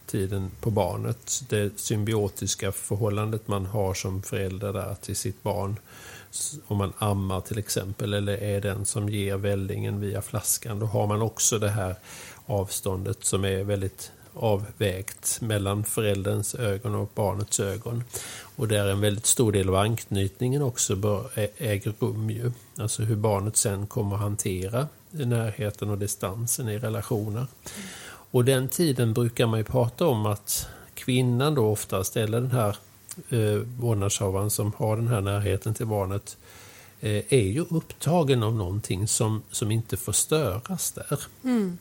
tiden 0.06 0.52
på 0.62 0.72
barnet. 0.72 1.44
Det 1.50 1.80
symbiotiska 1.80 2.72
förhållandet 2.72 3.48
man 3.48 3.66
har 3.66 3.94
som 3.94 4.22
förälder 4.22 4.74
där 4.74 4.96
till 5.02 5.16
sitt 5.16 5.44
barn. 5.44 5.80
Om 6.68 6.78
man 6.78 6.94
ammar 6.98 7.42
till 7.42 7.58
exempel 7.58 8.14
eller 8.14 8.38
är 8.38 8.62
den 8.62 8.86
som 8.86 9.10
ger 9.10 9.38
vällingen 9.38 10.00
via 10.00 10.22
flaskan. 10.22 10.80
Då 10.80 10.86
har 10.86 11.08
man 11.08 11.22
också 11.22 11.60
det 11.60 11.70
här 11.70 11.96
avståndet 12.46 13.24
som 13.24 13.46
är 13.46 13.64
väldigt 13.64 14.12
avvägt 14.34 15.42
mellan 15.42 15.84
förälderns 15.84 16.56
ögon 16.56 16.96
och 16.96 17.12
barnets 17.16 17.60
ögon. 17.60 18.04
Och 18.56 18.68
där 18.68 18.88
en 18.88 19.02
väldigt 19.02 19.26
stor 19.26 19.52
del 19.52 19.70
av 19.70 19.76
anknytningen 19.76 20.62
också 20.62 20.96
bör, 20.96 21.30
äger 21.58 21.94
rum 22.00 22.30
ju. 22.30 22.52
Alltså 22.78 23.04
hur 23.04 23.16
barnet 23.16 23.58
sen 23.58 23.88
kommer 23.88 24.16
att 24.16 24.22
hantera 24.22 24.88
närheten 25.12 25.90
och 25.90 25.98
distansen 25.98 26.70
i 26.70 26.80
relationer. 26.80 27.48
Och 28.32 28.46
den 28.46 28.68
tiden 28.68 29.14
brukar 29.14 29.48
man 29.48 29.60
ju 29.60 29.64
prata 29.64 30.08
om 30.08 30.26
att 30.26 30.68
kvinnan 30.94 31.56
då 31.56 31.68
oftast, 31.72 32.18
eller 32.18 32.42
den 32.42 32.52
här 32.52 32.76
eh, 33.30 33.62
vårdnadshavaren 33.80 34.50
som 34.50 34.74
har 34.78 34.96
den 34.96 35.08
här 35.08 35.22
närheten 35.22 35.74
till 35.74 35.86
barnet 35.86 36.38
eh, 37.00 37.34
är 37.34 37.48
ju 37.48 37.66
upptagen 37.70 38.44
av 38.44 38.54
någonting 38.56 39.08
som, 39.08 39.44
som 39.52 39.72
inte 39.72 39.98
får 39.98 40.14
störas 40.14 40.92
där. 40.92 41.20
Mm. 41.44 41.78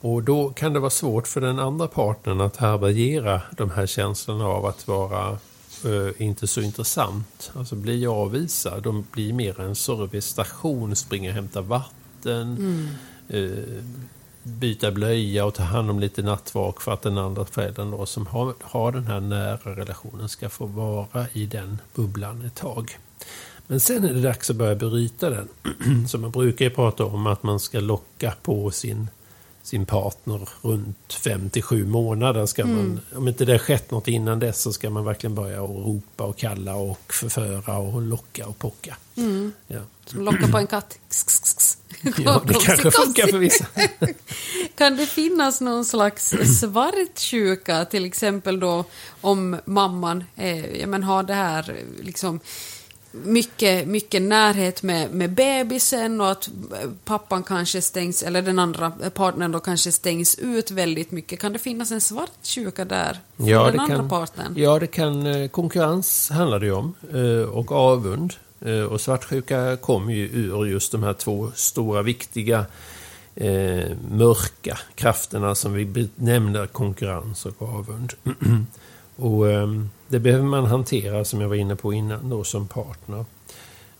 Och 0.00 0.22
då 0.22 0.48
kan 0.48 0.72
det 0.72 0.80
vara 0.80 0.90
svårt 0.90 1.28
för 1.28 1.40
den 1.40 1.58
andra 1.58 1.86
partnern 1.86 2.40
att 2.40 2.56
härbärgera 2.56 3.42
de 3.56 3.70
här 3.70 3.86
känslorna 3.86 4.44
av 4.44 4.66
att 4.66 4.88
vara 4.88 5.38
eh, 5.84 6.22
inte 6.22 6.46
så 6.46 6.60
intressant. 6.60 7.52
Alltså 7.54 7.74
bli 7.76 8.06
avvisad. 8.06 8.82
De 8.82 9.06
blir 9.12 9.32
mer 9.32 9.60
en 9.60 9.76
servicestation, 9.76 10.96
springa 10.96 11.30
och 11.30 11.34
hämta 11.34 11.60
vatten, 11.60 12.88
eh, 13.28 13.50
byta 14.42 14.90
blöja 14.90 15.44
och 15.44 15.54
ta 15.54 15.62
hand 15.62 15.90
om 15.90 16.00
lite 16.00 16.22
nattvak 16.22 16.80
för 16.80 16.92
att 16.92 17.02
den 17.02 17.18
andra 17.18 17.44
föräldern 17.44 17.90
då, 17.90 18.06
som 18.06 18.26
har, 18.26 18.54
har 18.60 18.92
den 18.92 19.06
här 19.06 19.20
nära 19.20 19.76
relationen 19.76 20.28
ska 20.28 20.48
få 20.48 20.66
vara 20.66 21.26
i 21.32 21.46
den 21.46 21.78
bubblan 21.94 22.44
ett 22.46 22.54
tag. 22.54 22.98
Men 23.66 23.80
sen 23.80 24.04
är 24.04 24.14
det 24.14 24.20
dags 24.20 24.50
att 24.50 24.56
börja 24.56 24.74
bryta 24.74 25.30
den. 25.30 25.48
Så 26.08 26.18
man 26.18 26.30
brukar 26.30 26.64
ju 26.64 26.70
prata 26.70 27.04
om 27.04 27.26
att 27.26 27.42
man 27.42 27.60
ska 27.60 27.80
locka 27.80 28.34
på 28.42 28.70
sin, 28.70 29.08
sin 29.62 29.86
partner 29.86 30.48
runt 30.62 31.12
5 31.12 31.50
till 31.50 31.62
7 31.62 31.86
månader. 31.86 32.46
Ska 32.46 32.66
man, 32.66 33.00
om 33.14 33.28
inte 33.28 33.44
det 33.44 33.52
har 33.52 33.58
skett 33.58 33.90
något 33.90 34.08
innan 34.08 34.38
dess 34.38 34.60
så 34.60 34.72
ska 34.72 34.90
man 34.90 35.04
verkligen 35.04 35.34
börja 35.34 35.62
och 35.62 35.86
ropa 35.86 36.24
och 36.24 36.38
kalla 36.38 36.74
och 36.74 37.12
förföra 37.12 37.78
och 37.78 38.02
locka 38.02 38.46
och 38.46 38.58
pocka. 38.58 38.96
Ja. 39.66 39.80
Som 40.06 40.24
lockar 40.24 40.48
på 40.48 40.58
en 40.58 40.66
katt. 40.66 40.98
ja, 42.18 42.42
det 42.46 42.54
kanske 42.54 42.90
funkar 42.90 43.26
för 43.26 43.38
vissa. 43.38 43.66
Kan 44.76 44.96
det 44.96 45.06
finnas 45.06 45.60
någon 45.60 45.84
slags 45.84 46.34
svartsjuka, 46.60 47.84
till 47.84 48.04
exempel 48.04 48.60
då 48.60 48.84
om 49.20 49.60
mamman 49.64 50.24
eh, 50.36 50.80
ja, 50.80 50.86
men 50.86 51.02
har 51.02 51.22
det 51.22 51.34
här 51.34 51.76
liksom 52.02 52.40
mycket, 53.12 53.88
mycket 53.88 54.22
närhet 54.22 54.82
med, 54.82 55.10
med 55.14 55.30
bebisen 55.32 56.20
och 56.20 56.30
att 56.30 56.48
pappan 57.04 57.42
kanske 57.42 57.82
stängs, 57.82 58.22
eller 58.22 58.42
den 58.42 58.58
andra 58.58 58.90
partnern 58.90 59.52
då 59.52 59.60
kanske 59.60 59.92
stängs 59.92 60.38
ut 60.38 60.70
väldigt 60.70 61.10
mycket. 61.10 61.40
Kan 61.40 61.52
det 61.52 61.58
finnas 61.58 61.90
en 61.92 62.00
svartsjuka 62.00 62.84
där 62.84 63.18
Ja, 63.36 63.64
den 63.64 63.76
det 63.76 63.82
andra 63.82 63.96
kan, 63.96 64.08
partnern? 64.08 64.54
ja, 64.56 64.78
det 64.78 64.86
kan. 64.86 65.26
eh, 65.26 65.48
Konkurrens 65.48 66.30
handlar 66.30 66.60
det 66.60 66.66
ju 66.66 66.72
om 66.72 66.94
eh, 67.14 67.48
och 67.48 67.72
avund. 67.72 68.34
Eh, 68.60 68.80
Och 68.82 69.00
svartsjuka 69.00 69.76
kommer 69.76 70.12
ju 70.14 70.26
ur 70.28 70.66
just 70.66 70.92
de 70.92 71.02
här 71.02 71.12
två 71.12 71.52
stora 71.54 72.02
viktiga 72.02 72.66
mörka 74.10 74.78
krafterna 74.94 75.54
som 75.54 75.72
vi 75.72 75.84
benämner 75.84 76.66
konkurrens 76.66 77.46
och 77.46 77.62
avund. 77.62 78.12
och 79.20 79.50
eh, 79.50 79.68
det 80.08 80.18
behöver 80.18 80.44
man 80.44 80.66
hantera 80.66 81.24
som 81.24 81.40
jag 81.40 81.48
var 81.48 81.56
inne 81.56 81.76
på 81.76 81.92
innan 81.92 82.30
då 82.30 82.44
som 82.44 82.68
partner. 82.68 83.24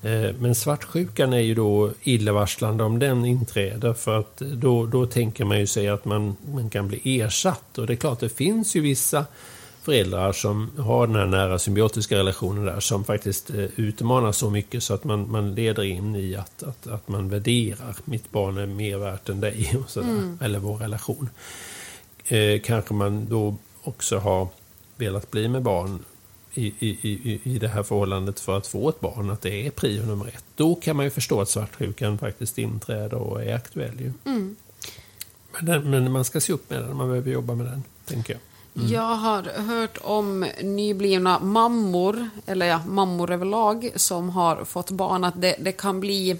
Eh, 0.03 0.35
Men 0.39 0.55
svartsjukan 0.55 1.33
är 1.33 1.39
ju 1.39 1.55
då 1.55 1.91
illavarslande 2.03 2.85
om 2.85 2.99
den 2.99 3.25
inträder 3.25 3.93
för 3.93 4.19
att 4.19 4.37
då, 4.37 4.87
då 4.87 5.07
tänker 5.07 5.45
man 5.45 5.59
ju 5.59 5.67
sig 5.67 5.89
att 5.89 6.05
man, 6.05 6.37
man 6.55 6.71
kan 6.71 6.89
bli 6.89 7.21
ersatt. 7.21 7.79
Och 7.79 7.87
det 7.87 7.93
är 7.93 7.97
klart, 7.97 8.21
det 8.21 8.29
finns 8.29 8.77
ju 8.77 8.81
vissa 8.81 9.27
föräldrar 9.83 10.33
som 10.33 10.71
har 10.79 11.07
den 11.07 11.17
här 11.17 11.27
nära 11.27 11.59
symbiotiska 11.59 12.19
relationen 12.19 12.65
där 12.65 12.81
som 12.81 13.05
faktiskt 13.05 13.50
eh, 13.50 13.65
utmanar 13.77 14.33
så 14.33 14.50
mycket 14.50 14.83
så 14.83 14.95
att 14.95 15.05
man, 15.05 15.31
man 15.31 15.55
leder 15.55 15.83
in 15.83 16.17
i 16.17 16.37
att, 16.37 16.62
att, 16.62 16.87
att 16.87 17.09
man 17.09 17.29
värderar 17.29 17.97
mitt 18.05 18.31
barn 18.31 18.59
är 18.59 18.67
mer 18.67 18.99
värt 18.99 19.29
än 19.29 19.41
dig, 19.41 19.77
och 19.85 19.91
sådär, 19.91 20.37
eller 20.41 20.59
vår 20.59 20.77
relation. 20.77 21.29
Eh, 22.25 22.61
kanske 22.61 22.95
man 22.95 23.27
då 23.29 23.57
också 23.83 24.19
har 24.19 24.49
velat 25.00 25.30
bli 25.30 25.49
med 25.49 25.62
barn 25.62 26.04
i, 26.54 26.66
i, 26.78 26.88
i, 26.88 27.40
i 27.42 27.59
det 27.59 27.69
här 27.69 27.83
förhållandet 27.83 28.40
för 28.40 28.57
att 28.57 28.66
få 28.66 28.88
ett 28.88 29.00
barn, 29.00 29.30
att 29.30 29.42
det 29.42 29.66
är 29.66 29.71
prio 29.71 30.07
nummer 30.07 30.26
ett. 30.28 30.45
Då 30.57 30.75
kan 30.75 30.97
man 30.97 31.04
ju 31.04 31.11
förstå 31.11 31.40
att 31.40 31.49
svartsjukan 31.49 32.19
faktiskt 32.19 32.59
inträder 32.59 33.14
och 33.16 33.42
är 33.42 33.54
aktuell. 33.54 34.00
Ju. 34.00 34.12
Men, 34.25 34.57
den, 35.61 35.90
men 35.90 36.12
man 36.12 36.25
ska 36.25 36.40
se 36.40 36.52
upp 36.52 36.71
med 36.71 36.83
den, 36.83 36.97
man 36.97 37.09
behöver 37.09 37.30
jobba 37.30 37.54
med 37.54 37.66
den, 37.66 37.83
tänker 38.04 38.33
jag. 38.33 38.40
Jag 38.73 39.16
har 39.16 39.42
hört 39.42 39.99
om 40.02 40.47
nyblivna 40.62 41.38
mammor, 41.38 42.28
eller 42.47 42.66
ja, 42.66 42.80
mammor 42.87 43.30
överlag, 43.30 43.90
som 43.97 44.28
har 44.28 44.64
fått 44.64 44.90
barn, 44.90 45.25
att 45.25 45.40
det, 45.40 45.57
det 45.61 45.73
kan 45.73 46.00
bli 46.00 46.38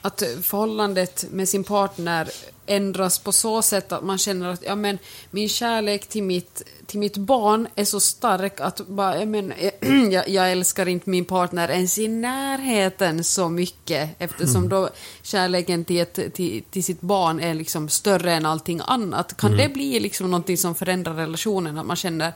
att 0.00 0.22
förhållandet 0.42 1.26
med 1.30 1.48
sin 1.48 1.64
partner 1.64 2.30
ändras 2.66 3.18
på 3.18 3.32
så 3.32 3.62
sätt 3.62 3.92
att 3.92 4.04
man 4.04 4.18
känner 4.18 4.48
att 4.48 4.62
ja, 4.62 4.74
men, 4.74 4.98
min 5.30 5.48
kärlek 5.48 6.06
till 6.06 6.22
mitt, 6.22 6.62
till 6.86 6.98
mitt 6.98 7.16
barn 7.16 7.68
är 7.74 7.84
så 7.84 8.00
stark 8.00 8.60
att 8.60 8.86
bara, 8.86 9.18
ja, 9.18 9.26
men, 9.26 9.52
jag, 10.10 10.28
jag 10.28 10.52
älskar 10.52 10.88
inte 10.88 11.10
min 11.10 11.24
partner 11.24 11.70
ens 11.70 11.98
i 11.98 12.08
närheten 12.08 13.24
så 13.24 13.48
mycket 13.48 14.10
eftersom 14.18 14.56
mm. 14.56 14.68
då 14.68 14.88
kärleken 15.22 15.84
till, 15.84 16.00
ett, 16.00 16.34
till, 16.34 16.62
till, 16.70 16.84
sitt 16.84 17.00
barn 17.00 17.40
är 17.40 17.54
liksom 17.54 17.88
större 17.88 18.32
än 18.32 18.46
allting 18.46 18.80
annat. 18.86 19.36
Kan 19.36 19.52
mm. 19.52 19.62
det 19.68 19.74
bli 19.74 20.00
liksom 20.00 20.30
någonting 20.30 20.58
som 20.58 20.74
förändrar 20.74 21.14
relationen? 21.14 21.78
Att 21.78 21.86
man 21.86 21.96
känner 21.96 22.32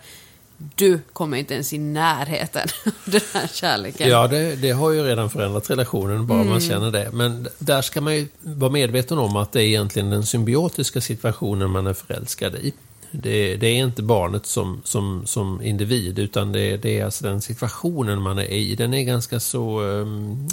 du 0.75 1.01
kommer 1.13 1.37
inte 1.37 1.55
ens 1.55 1.73
i 1.73 1.79
närheten 1.79 2.69
av 2.87 2.93
den 3.05 3.21
här 3.35 3.47
kärleken. 3.47 4.09
Ja, 4.09 4.27
det, 4.27 4.57
det, 4.57 4.71
har 4.71 4.91
ju 4.91 5.03
redan 5.03 5.31
förändrat 5.31 5.71
relationen, 5.71 6.27
bara 6.27 6.41
mm. 6.41 6.51
man 6.51 6.61
känner 6.61 6.91
det. 6.91 7.11
Men 7.13 7.49
där 7.59 7.83
ska 7.83 8.01
man 8.01 8.17
ju 8.17 8.29
vara 8.41 8.71
medveten 8.71 9.19
om 9.19 9.37
att 9.37 9.53
det 9.53 9.63
är 9.63 9.67
egentligen 9.67 10.11
den 10.11 10.27
symbiotiska 10.27 11.01
situationen 11.01 11.71
man 11.71 11.87
är 11.87 11.95
förälskad 11.95 12.55
i. 12.55 12.73
Det, 13.11 13.57
det, 13.57 13.67
är 13.67 13.75
inte 13.75 14.03
barnet 14.03 14.47
som, 14.47 14.83
som, 14.85 15.23
som 15.27 15.63
individ 15.63 16.19
utan 16.19 16.53
det, 16.53 16.77
det, 16.77 16.99
är 16.99 17.05
alltså 17.05 17.25
den 17.25 17.41
situationen 17.41 18.23
man 18.23 18.39
är 18.39 18.53
i. 18.53 18.75
Den 18.75 18.95
är 18.95 19.03
ganska 19.03 19.41
så 19.41 19.81
um, 19.81 20.49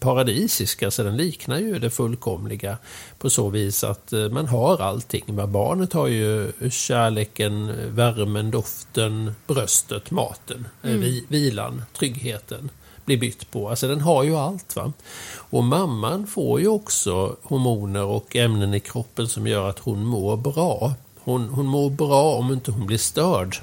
paradisisk, 0.00 0.82
alltså 0.82 1.02
den 1.02 1.16
liknar 1.16 1.58
ju 1.58 1.78
det 1.78 1.90
fullkomliga 1.90 2.78
på 3.18 3.30
så 3.30 3.48
vis 3.48 3.84
att 3.84 4.12
uh, 4.12 4.30
man 4.30 4.46
har 4.46 4.82
allting. 4.82 5.24
Men 5.26 5.52
barnet 5.52 5.92
har 5.92 6.06
ju 6.06 6.52
kärleken, 6.70 7.72
värmen, 7.94 8.50
doften, 8.50 9.34
bröstet, 9.46 10.10
maten, 10.10 10.68
eh, 10.82 10.90
mm. 10.90 11.00
vi, 11.00 11.24
vilan, 11.28 11.82
tryggheten 11.98 12.70
blir 13.08 13.16
bytt 13.16 13.50
på. 13.50 13.68
Alltså 13.68 13.88
den 13.88 14.00
har 14.00 14.24
ju 14.24 14.36
allt. 14.36 14.76
va. 14.76 14.92
Och 15.34 15.64
mamman 15.64 16.26
får 16.26 16.60
ju 16.60 16.68
också 16.68 17.36
hormoner 17.42 18.04
och 18.04 18.36
ämnen 18.36 18.74
i 18.74 18.80
kroppen 18.80 19.28
som 19.28 19.46
gör 19.46 19.68
att 19.68 19.78
hon 19.78 20.04
mår 20.04 20.36
bra. 20.36 20.94
Hon, 21.28 21.48
hon 21.48 21.66
mår 21.66 21.90
bra 21.90 22.34
om 22.34 22.52
inte 22.52 22.70
hon 22.70 22.86
blir 22.86 22.98
störd. 22.98 23.56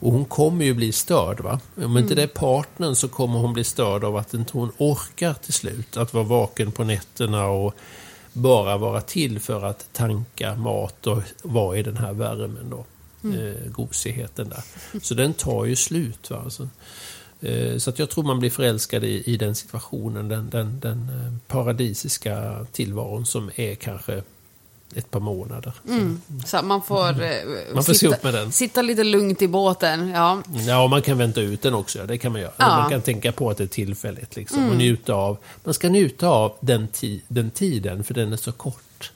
Och 0.00 0.12
hon 0.12 0.24
kommer 0.24 0.64
ju 0.64 0.74
bli 0.74 0.92
störd. 0.92 1.40
va? 1.40 1.60
Om 1.76 1.82
mm. 1.82 1.96
inte 1.96 2.14
det 2.14 2.22
är 2.22 2.26
partnern 2.26 2.94
så 2.94 3.08
kommer 3.08 3.38
hon 3.38 3.52
bli 3.52 3.64
störd 3.64 4.04
av 4.04 4.16
att 4.16 4.34
inte 4.34 4.52
hon 4.52 4.72
orkar 4.78 5.34
till 5.34 5.52
slut. 5.52 5.96
Att 5.96 6.14
vara 6.14 6.24
vaken 6.24 6.72
på 6.72 6.84
nätterna 6.84 7.46
och 7.46 7.74
bara 8.32 8.76
vara 8.76 9.00
till 9.00 9.40
för 9.40 9.64
att 9.64 9.88
tanka 9.92 10.56
mat 10.56 11.06
och 11.06 11.22
vara 11.42 11.78
i 11.78 11.82
den 11.82 11.96
här 11.96 12.12
värmen 12.12 12.70
då. 12.70 12.84
Mm. 13.24 13.46
Eh, 13.46 13.70
gosigheten 13.70 14.48
där. 14.48 14.64
Så 15.02 15.14
den 15.14 15.34
tar 15.34 15.64
ju 15.64 15.76
slut. 15.76 16.30
Va? 16.30 16.40
Alltså, 16.44 16.68
eh, 17.40 17.78
så 17.78 17.90
att 17.90 17.98
jag 17.98 18.10
tror 18.10 18.24
man 18.24 18.40
blir 18.40 18.50
förälskad 18.50 19.04
i, 19.04 19.22
i 19.26 19.36
den 19.36 19.54
situationen. 19.54 20.28
Den, 20.28 20.50
den, 20.50 20.80
den 20.80 20.98
eh, 20.98 21.32
paradisiska 21.46 22.66
tillvaron 22.72 23.26
som 23.26 23.50
är 23.56 23.74
kanske 23.74 24.22
ett 24.94 25.10
par 25.10 25.20
månader. 25.20 25.72
Mm. 25.88 26.20
Så 26.44 26.62
man 26.62 26.82
får, 26.82 27.08
mm. 27.08 27.74
man 27.74 27.84
får 27.84 27.92
sitta, 27.92 28.16
med 28.22 28.34
den. 28.34 28.52
sitta 28.52 28.82
lite 28.82 29.04
lugnt 29.04 29.42
i 29.42 29.48
båten. 29.48 30.08
Ja. 30.08 30.42
ja, 30.66 30.86
man 30.86 31.02
kan 31.02 31.18
vänta 31.18 31.40
ut 31.40 31.62
den 31.62 31.74
också. 31.74 32.06
Det 32.06 32.18
kan 32.18 32.32
man 32.32 32.40
göra. 32.40 32.52
Ja. 32.56 32.68
Man 32.68 32.90
kan 32.90 33.02
tänka 33.02 33.32
på 33.32 33.50
att 33.50 33.56
det 33.56 33.64
är 33.64 33.68
tillfälligt. 33.68 34.36
Liksom, 34.36 34.58
mm. 34.58 34.70
och 34.70 34.76
njuta 34.76 35.14
av, 35.14 35.38
man 35.64 35.74
ska 35.74 35.88
njuta 35.88 36.28
av 36.28 36.52
den, 36.60 36.88
ti 36.88 37.22
den 37.28 37.50
tiden, 37.50 38.04
för 38.04 38.14
den 38.14 38.32
är 38.32 38.36
så 38.36 38.52
kort. 38.52 39.12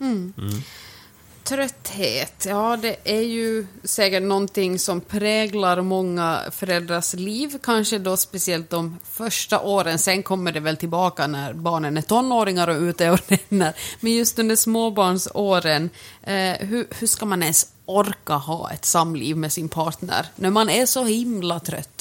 Trötthet, 1.47 2.47
ja 2.49 2.79
det 2.83 2.97
är 3.05 3.21
ju 3.21 3.67
säkert 3.85 4.23
någonting 4.23 4.79
som 4.79 5.01
präglar 5.01 5.83
många 5.83 6.41
föräldrars 6.51 7.15
liv, 7.15 7.59
kanske 7.63 7.99
då 7.99 8.17
speciellt 8.17 8.71
de 8.71 8.99
första 9.05 9.61
åren. 9.61 9.99
Sen 9.99 10.23
kommer 10.23 10.53
det 10.53 10.61
väl 10.61 10.77
tillbaka 10.77 11.27
när 11.27 11.53
barnen 11.53 11.97
är 11.97 12.03
tonåringar 12.03 12.69
och 12.69 12.81
ute 12.81 13.11
och 13.11 13.21
ränner. 13.29 13.75
Men 14.01 14.13
just 14.13 14.39
under 14.39 14.57
småbarnsåren, 14.57 15.91
eh, 16.23 16.53
hur, 16.53 16.87
hur 16.91 17.07
ska 17.07 17.27
man 17.27 17.43
ens 17.43 17.67
orka 17.85 18.35
ha 18.35 18.71
ett 18.71 18.85
samliv 18.85 19.37
med 19.37 19.53
sin 19.53 19.69
partner 19.69 20.27
när 20.37 20.51
man 20.51 20.69
är 20.69 20.87
så 20.87 21.05
himla 21.05 21.61
trött? 21.61 21.96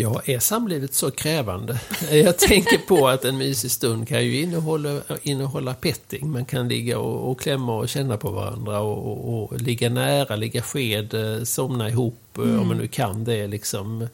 Ja, 0.00 0.22
är 0.24 0.38
samlivet 0.38 0.94
så 0.94 1.10
krävande? 1.10 1.80
Jag 2.10 2.38
tänker 2.38 2.78
på 2.78 3.08
att 3.08 3.24
en 3.24 3.38
mysig 3.38 3.70
stund 3.70 4.08
kan 4.08 4.24
ju 4.24 4.40
innehålla, 4.40 5.00
innehålla 5.22 5.74
petting. 5.74 6.30
Man 6.30 6.44
kan 6.44 6.68
ligga 6.68 6.98
och, 6.98 7.30
och 7.30 7.40
klämma 7.40 7.76
och 7.76 7.88
känna 7.88 8.16
på 8.16 8.30
varandra 8.30 8.80
och, 8.80 9.08
och, 9.08 9.52
och 9.52 9.60
ligga 9.60 9.90
nära, 9.90 10.36
ligga 10.36 10.62
sked, 10.62 11.14
eh, 11.14 11.44
somna 11.44 11.88
ihop 11.88 12.38
mm. 12.38 12.60
om 12.60 12.68
man 12.68 12.76
nu 12.76 12.86
kan 12.86 13.24
det. 13.24 13.46
Liksom. 13.46 14.08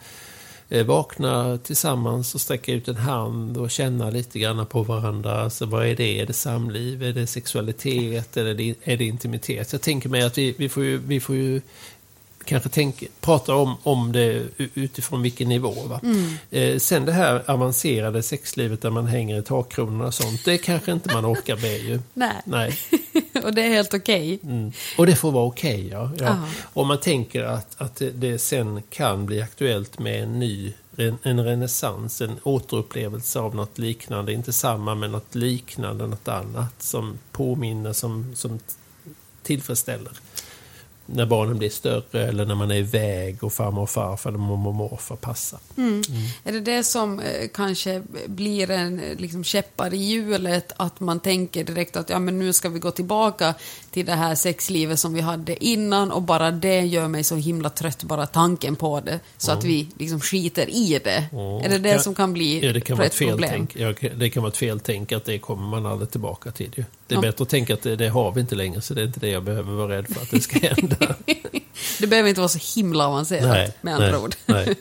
Eh, 0.69 0.87
vakna 0.87 1.59
tillsammans 1.59 2.35
och 2.35 2.41
sträcka 2.41 2.73
ut 2.73 2.89
en 2.89 2.97
hand 2.97 3.57
och 3.57 3.71
känna 3.71 4.11
lite 4.11 4.39
grann 4.39 4.67
på 4.67 4.83
varandra. 4.83 5.41
Alltså, 5.41 5.67
vad 5.67 5.87
är 5.87 5.97
det? 5.97 6.21
Är 6.21 6.27
det 6.27 6.33
samliv? 6.33 7.03
Är 7.03 7.13
det 7.13 7.27
sexualitet? 7.27 8.37
Är 8.37 8.55
det, 8.55 8.75
är 8.83 8.97
det 8.97 9.05
intimitet? 9.05 9.73
Jag 9.73 9.83
tänker 9.83 10.09
mig 10.09 10.23
att 10.23 10.39
vi, 10.39 10.55
vi, 10.59 10.69
får 10.69 10.85
ju, 10.85 10.99
vi 10.99 11.21
får 11.21 11.37
ju 11.37 11.61
kanske 12.45 12.69
tänk, 12.69 13.05
pratar 13.21 13.55
om, 13.55 13.77
om 13.83 14.13
det 14.13 14.43
utifrån 14.57 15.23
vilken 15.23 15.49
nivå. 15.49 15.75
Va? 15.87 16.01
Mm. 16.03 16.35
Eh, 16.51 16.79
sen 16.79 17.05
det 17.05 17.13
här 17.13 17.51
avancerade 17.51 18.23
sexlivet 18.23 18.83
där 18.83 18.91
man 18.91 19.07
hänger 19.07 19.39
i 19.39 19.43
takkronorna 19.43 20.07
och 20.07 20.15
sånt, 20.15 20.45
det 20.45 20.59
kanske 20.59 20.93
inte 20.93 21.15
man 21.15 21.27
orkar 21.27 21.57
med 21.57 21.79
ju. 21.79 22.01
Nej. 22.15 22.43
Nej. 22.45 22.79
och 23.45 23.55
det 23.55 23.63
är 23.63 23.69
helt 23.69 23.95
okej. 23.95 24.35
Okay. 24.35 24.51
Mm. 24.51 24.73
Och 24.99 25.07
det 25.07 25.17
får 25.17 25.33
vara 25.33 25.45
okej, 25.45 25.87
okay, 25.87 25.89
ja. 25.91 26.11
ja. 26.19 26.49
Om 26.73 26.89
man 26.89 27.01
tänker 27.01 27.43
att, 27.43 27.81
att 27.81 28.03
det 28.15 28.39
sen 28.39 28.83
kan 28.91 29.27
bli 29.27 29.43
aktuellt 29.43 29.99
med 29.99 30.23
en 30.23 30.39
ny 30.39 30.73
en 31.23 31.45
renässans, 31.45 32.21
en 32.21 32.39
återupplevelse 32.43 33.41
av 33.41 33.55
något 33.55 33.79
liknande, 33.79 34.33
inte 34.33 34.53
samma 34.53 34.95
men 34.95 35.13
något 35.13 35.35
liknande, 35.35 36.07
något 36.07 36.29
annat 36.29 36.83
som 36.83 37.19
påminner, 37.33 37.93
som, 37.93 38.37
som 38.37 38.59
tillfredsställer 39.43 40.13
när 41.07 41.27
barnen 41.27 41.59
blir 41.59 41.71
större 41.71 42.29
eller 42.29 42.47
när 42.47 42.55
man 42.55 42.71
är 42.71 42.77
iväg 42.77 43.45
och 43.45 43.53
farmor 43.53 43.83
och 43.83 43.91
farfar 43.91 44.31
eller 44.31 44.39
mormor 44.39 44.69
och 44.69 44.75
morfar 44.75 45.17
passar. 45.17 45.61
Mm. 45.77 46.03
Mm. 46.09 46.23
Är 46.45 46.53
det 46.53 46.61
det 46.61 46.85
som 46.85 47.21
eh, 47.21 47.49
kanske 47.55 48.03
blir 48.27 48.71
en 48.71 49.01
eh, 49.01 49.17
liksom, 49.17 49.45
käppar 49.45 49.95
i 49.95 49.97
hjulet, 49.97 50.73
att 50.77 51.01
man 51.01 51.21
tänker 51.21 51.65
direkt 51.65 51.97
att 51.97 52.11
ja, 52.11 52.19
men 52.19 52.39
nu 52.39 52.53
ska 52.53 52.69
vi 52.69 52.79
gå 52.79 52.91
tillbaka 52.91 53.55
till 53.95 54.07
det 54.07 54.13
här 54.13 54.35
sexlivet 54.35 55.01
som 55.01 55.15
vi 55.15 55.21
hade 55.21 55.65
innan 55.65 56.13
och 56.13 56.23
bara 56.23 56.51
det 56.51 56.81
gör 56.81 57.09
mig 57.09 57.25
så 57.25 57.37
himla 57.37 57.71
trött, 57.71 58.03
bara 58.03 58.27
tanken 58.27 58.77
på 58.77 59.01
det, 59.01 59.21
så 59.39 59.51
mm. 59.51 59.59
att 59.59 59.65
vi 59.65 59.89
liksom 59.99 60.21
skiter 60.21 60.71
i 60.71 61.01
det. 61.05 61.29
Är 61.65 61.69
det 61.69 61.79
det 61.79 61.91
kan, 61.91 62.01
som 62.01 62.15
kan 62.15 62.33
bli 62.33 62.67
ja, 62.67 62.73
det 62.73 62.81
kan 62.81 62.97
vara 62.97 63.07
ett 63.07 63.15
feltänk. 63.15 63.77
Ja, 63.77 63.95
det 64.17 64.31
kan 64.31 64.43
vara 64.43 64.51
ett 64.51 64.57
feltänk 64.57 65.13
att 65.13 65.25
det 65.25 65.39
kommer 65.39 65.67
man 65.67 65.87
aldrig 65.87 66.11
tillbaka 66.11 66.51
till. 66.51 66.71
Ju. 66.77 66.85
Det 67.07 67.15
är 67.15 67.17
ja. 67.17 67.21
bättre 67.21 67.43
att 67.43 67.49
tänka 67.49 67.75
att 67.75 67.83
det, 67.83 67.97
det, 67.97 68.09
har 68.09 68.33
vi 68.33 68.41
inte 68.41 68.55
längre, 68.55 68.81
så 68.81 68.95
det 68.95 69.01
är 69.01 69.07
inte 69.07 69.21
det 69.21 69.29
jag 69.29 69.43
behöver 69.43 69.73
vara 69.73 69.97
rädd 69.97 70.07
för 70.09 70.23
att 70.23 70.31
det 70.31 70.41
ska 70.41 70.59
hända. 70.69 71.15
det 72.01 72.07
behöver 72.07 72.29
inte 72.29 72.41
vara 72.41 72.49
så 72.49 72.81
himla 72.81 73.07
avancerat, 73.07 73.49
nej, 73.49 73.73
med 73.81 73.95
andra 73.95 74.11
nej, 74.11 74.21
ord. 74.21 74.35
Nej. 74.47 74.75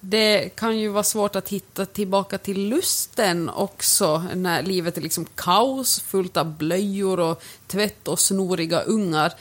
Det 0.00 0.48
kan 0.56 0.78
ju 0.78 0.88
vara 0.88 1.02
svårt 1.02 1.36
att 1.36 1.48
hitta 1.48 1.86
tillbaka 1.86 2.38
till 2.38 2.68
lusten 2.68 3.48
också 3.48 4.24
när 4.34 4.62
livet 4.62 4.96
är 4.96 5.02
liksom 5.02 5.26
kaos, 5.34 6.00
fullt 6.00 6.36
av 6.36 6.56
blöjor 6.56 7.20
och 7.20 7.42
tvätt 7.66 8.08
och 8.08 8.20
snoriga 8.20 8.80
ungar. 8.80 9.32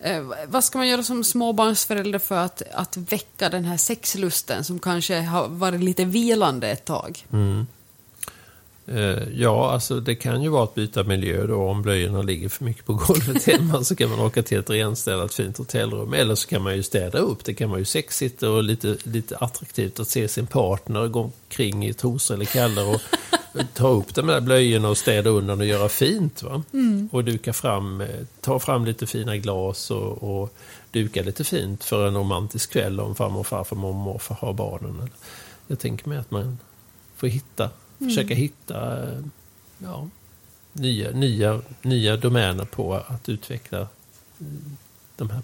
Eh, 0.00 0.22
vad 0.48 0.64
ska 0.64 0.78
man 0.78 0.88
göra 0.88 1.02
som 1.02 1.24
småbarnsförälder 1.24 2.18
för 2.18 2.38
att, 2.38 2.62
att 2.72 2.96
väcka 2.96 3.48
den 3.48 3.64
här 3.64 3.76
sexlusten 3.76 4.64
som 4.64 4.78
kanske 4.78 5.20
har 5.20 5.48
varit 5.48 5.80
lite 5.80 6.04
vilande 6.04 6.70
ett 6.70 6.84
tag? 6.84 7.26
Mm. 7.32 7.66
Eh, 8.90 9.28
ja, 9.34 9.70
alltså 9.70 10.00
det 10.00 10.14
kan 10.14 10.42
ju 10.42 10.48
vara 10.48 10.64
att 10.64 10.74
byta 10.74 11.04
miljö 11.04 11.46
då. 11.46 11.62
Om 11.62 11.82
blöjorna 11.82 12.22
ligger 12.22 12.48
för 12.48 12.64
mycket 12.64 12.84
på 12.84 12.92
golvet 12.92 13.44
hemma 13.44 13.84
så 13.84 13.96
kan 13.96 14.10
man 14.10 14.20
åka 14.20 14.42
till 14.42 14.58
ett 14.58 14.70
renstädat 14.70 15.34
fint 15.34 15.58
hotellrum. 15.58 16.14
Eller 16.14 16.34
så 16.34 16.48
kan 16.48 16.62
man 16.62 16.76
ju 16.76 16.82
städa 16.82 17.18
upp. 17.18 17.44
Det 17.44 17.54
kan 17.54 17.70
vara 17.70 17.78
ju 17.78 17.84
sexigt 17.84 18.42
och 18.42 18.64
lite, 18.64 18.96
lite 19.02 19.36
attraktivt 19.36 20.00
att 20.00 20.08
se 20.08 20.28
sin 20.28 20.46
partner 20.46 21.08
gå 21.08 21.20
omkring 21.20 21.86
i 21.86 21.92
trosor 21.92 22.34
eller 22.34 22.44
kallor 22.44 22.94
och 22.94 23.00
ta 23.74 23.88
upp 23.88 24.14
de 24.14 24.26
där 24.26 24.40
blöjorna 24.40 24.88
och 24.88 24.98
städa 24.98 25.30
undan 25.30 25.60
och 25.60 25.66
göra 25.66 25.88
fint. 25.88 26.42
Va? 26.42 26.62
Mm. 26.72 27.08
Och 27.12 27.24
duka 27.24 27.52
fram, 27.52 28.00
eh, 28.00 28.08
ta 28.40 28.58
fram 28.58 28.84
lite 28.84 29.06
fina 29.06 29.36
glas 29.36 29.90
och, 29.90 30.40
och 30.40 30.54
duka 30.90 31.22
lite 31.22 31.44
fint 31.44 31.84
för 31.84 32.08
en 32.08 32.14
romantisk 32.14 32.72
kväll 32.72 33.00
om 33.00 33.14
farmor, 33.14 33.42
farfar, 33.42 33.76
mormor 33.76 33.98
och 33.98 34.04
morfar 34.04 34.36
har 34.40 34.52
barnen. 34.52 35.10
Jag 35.66 35.78
tänker 35.78 36.08
mig 36.08 36.18
att 36.18 36.30
man 36.30 36.58
får 37.16 37.26
hitta 37.26 37.70
Försöka 38.04 38.34
hitta 38.34 39.06
ja, 39.78 40.08
nya, 40.72 41.10
nya, 41.10 41.62
nya 41.82 42.16
domäner 42.16 42.64
på 42.64 42.94
att 42.94 43.28
utveckla 43.28 43.88
de 45.16 45.30
här 45.30 45.42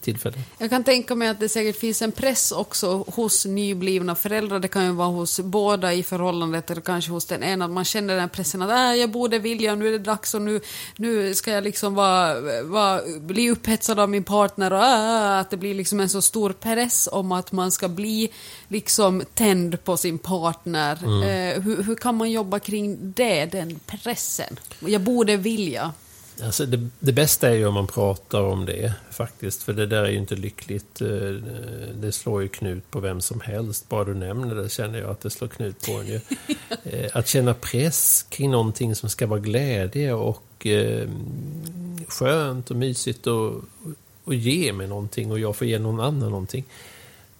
tillfälle. 0.00 0.36
Jag 0.58 0.70
kan 0.70 0.84
tänka 0.84 1.14
mig 1.14 1.28
att 1.28 1.40
det 1.40 1.48
säkert 1.48 1.76
finns 1.76 2.02
en 2.02 2.12
press 2.12 2.52
också 2.52 3.04
hos 3.08 3.46
nyblivna 3.46 4.14
föräldrar. 4.14 4.58
Det 4.58 4.68
kan 4.68 4.84
ju 4.84 4.92
vara 4.92 5.08
hos 5.08 5.40
båda 5.40 5.94
i 5.94 6.02
förhållandet 6.02 6.70
eller 6.70 6.82
kanske 6.82 7.10
hos 7.10 7.26
den 7.26 7.42
ena. 7.42 7.64
Att 7.64 7.70
man 7.70 7.84
känner 7.84 8.16
den 8.16 8.28
pressen 8.28 8.62
att 8.62 8.70
äh, 8.70 9.00
jag 9.00 9.10
borde 9.10 9.38
vilja, 9.38 9.74
nu 9.74 9.88
är 9.88 9.92
det 9.92 9.98
dags 9.98 10.34
och 10.34 10.42
nu, 10.42 10.60
nu 10.96 11.34
ska 11.34 11.50
jag 11.50 11.64
liksom 11.64 11.94
vara, 11.94 12.40
vara, 12.62 13.00
bli 13.20 13.50
upphetsad 13.50 14.00
av 14.00 14.08
min 14.08 14.24
partner. 14.24 14.72
Och 14.72 14.84
äh, 14.84 15.38
att 15.38 15.50
det 15.50 15.56
blir 15.56 15.74
liksom 15.74 16.00
en 16.00 16.08
så 16.08 16.22
stor 16.22 16.52
press 16.52 17.08
om 17.12 17.32
att 17.32 17.52
man 17.52 17.70
ska 17.70 17.88
bli 17.88 18.30
liksom 18.68 19.22
tänd 19.34 19.84
på 19.84 19.96
sin 19.96 20.18
partner. 20.18 20.98
Mm. 21.04 21.22
Eh, 21.22 21.62
hur, 21.62 21.82
hur 21.82 21.94
kan 21.94 22.16
man 22.16 22.30
jobba 22.30 22.58
kring 22.58 23.12
det, 23.12 23.44
den 23.44 23.80
pressen? 23.86 24.56
Jag 24.80 25.00
borde 25.00 25.36
vilja. 25.36 25.92
Alltså 26.42 26.66
det, 26.66 26.88
det, 26.98 27.12
bästa 27.12 27.48
är 27.48 27.54
ju 27.54 27.66
om 27.66 27.74
man 27.74 27.86
pratar 27.86 28.42
om 28.42 28.66
det 28.66 28.92
faktiskt. 29.10 29.62
För 29.62 29.72
det 29.72 29.86
där 29.86 30.04
är 30.04 30.10
ju 30.10 30.18
inte 30.18 30.34
lyckligt. 30.34 31.00
Eh, 31.00 31.08
det 31.94 32.12
slår 32.12 32.42
ju 32.42 32.48
knut 32.48 32.90
på 32.90 33.00
vem 33.00 33.20
som 33.20 33.40
helst. 33.40 33.88
Bara 33.88 34.04
du 34.04 34.14
nämner 34.14 34.54
det 34.54 34.68
känner 34.68 34.98
jag 34.98 35.10
att 35.10 35.20
det 35.20 35.30
slår 35.30 35.48
knut 35.48 35.86
på 35.86 35.92
en 35.92 36.06
ju. 36.06 36.20
Eh, 36.84 37.10
att 37.12 37.28
känna 37.28 37.54
press 37.54 38.26
kring 38.28 38.50
någonting 38.50 38.94
som 38.94 39.08
ska 39.08 39.26
vara 39.26 39.40
glädje 39.40 40.12
och 40.12 40.66
eh, 40.66 41.08
skönt 42.08 42.70
och 42.70 42.76
mysigt 42.76 43.26
och, 43.26 43.54
och 44.24 44.34
ge 44.34 44.72
mig 44.72 44.86
någonting 44.86 45.32
och 45.32 45.38
jag 45.38 45.56
får 45.56 45.66
ge 45.66 45.78
någon 45.78 46.00
annan 46.00 46.30
någonting 46.30 46.64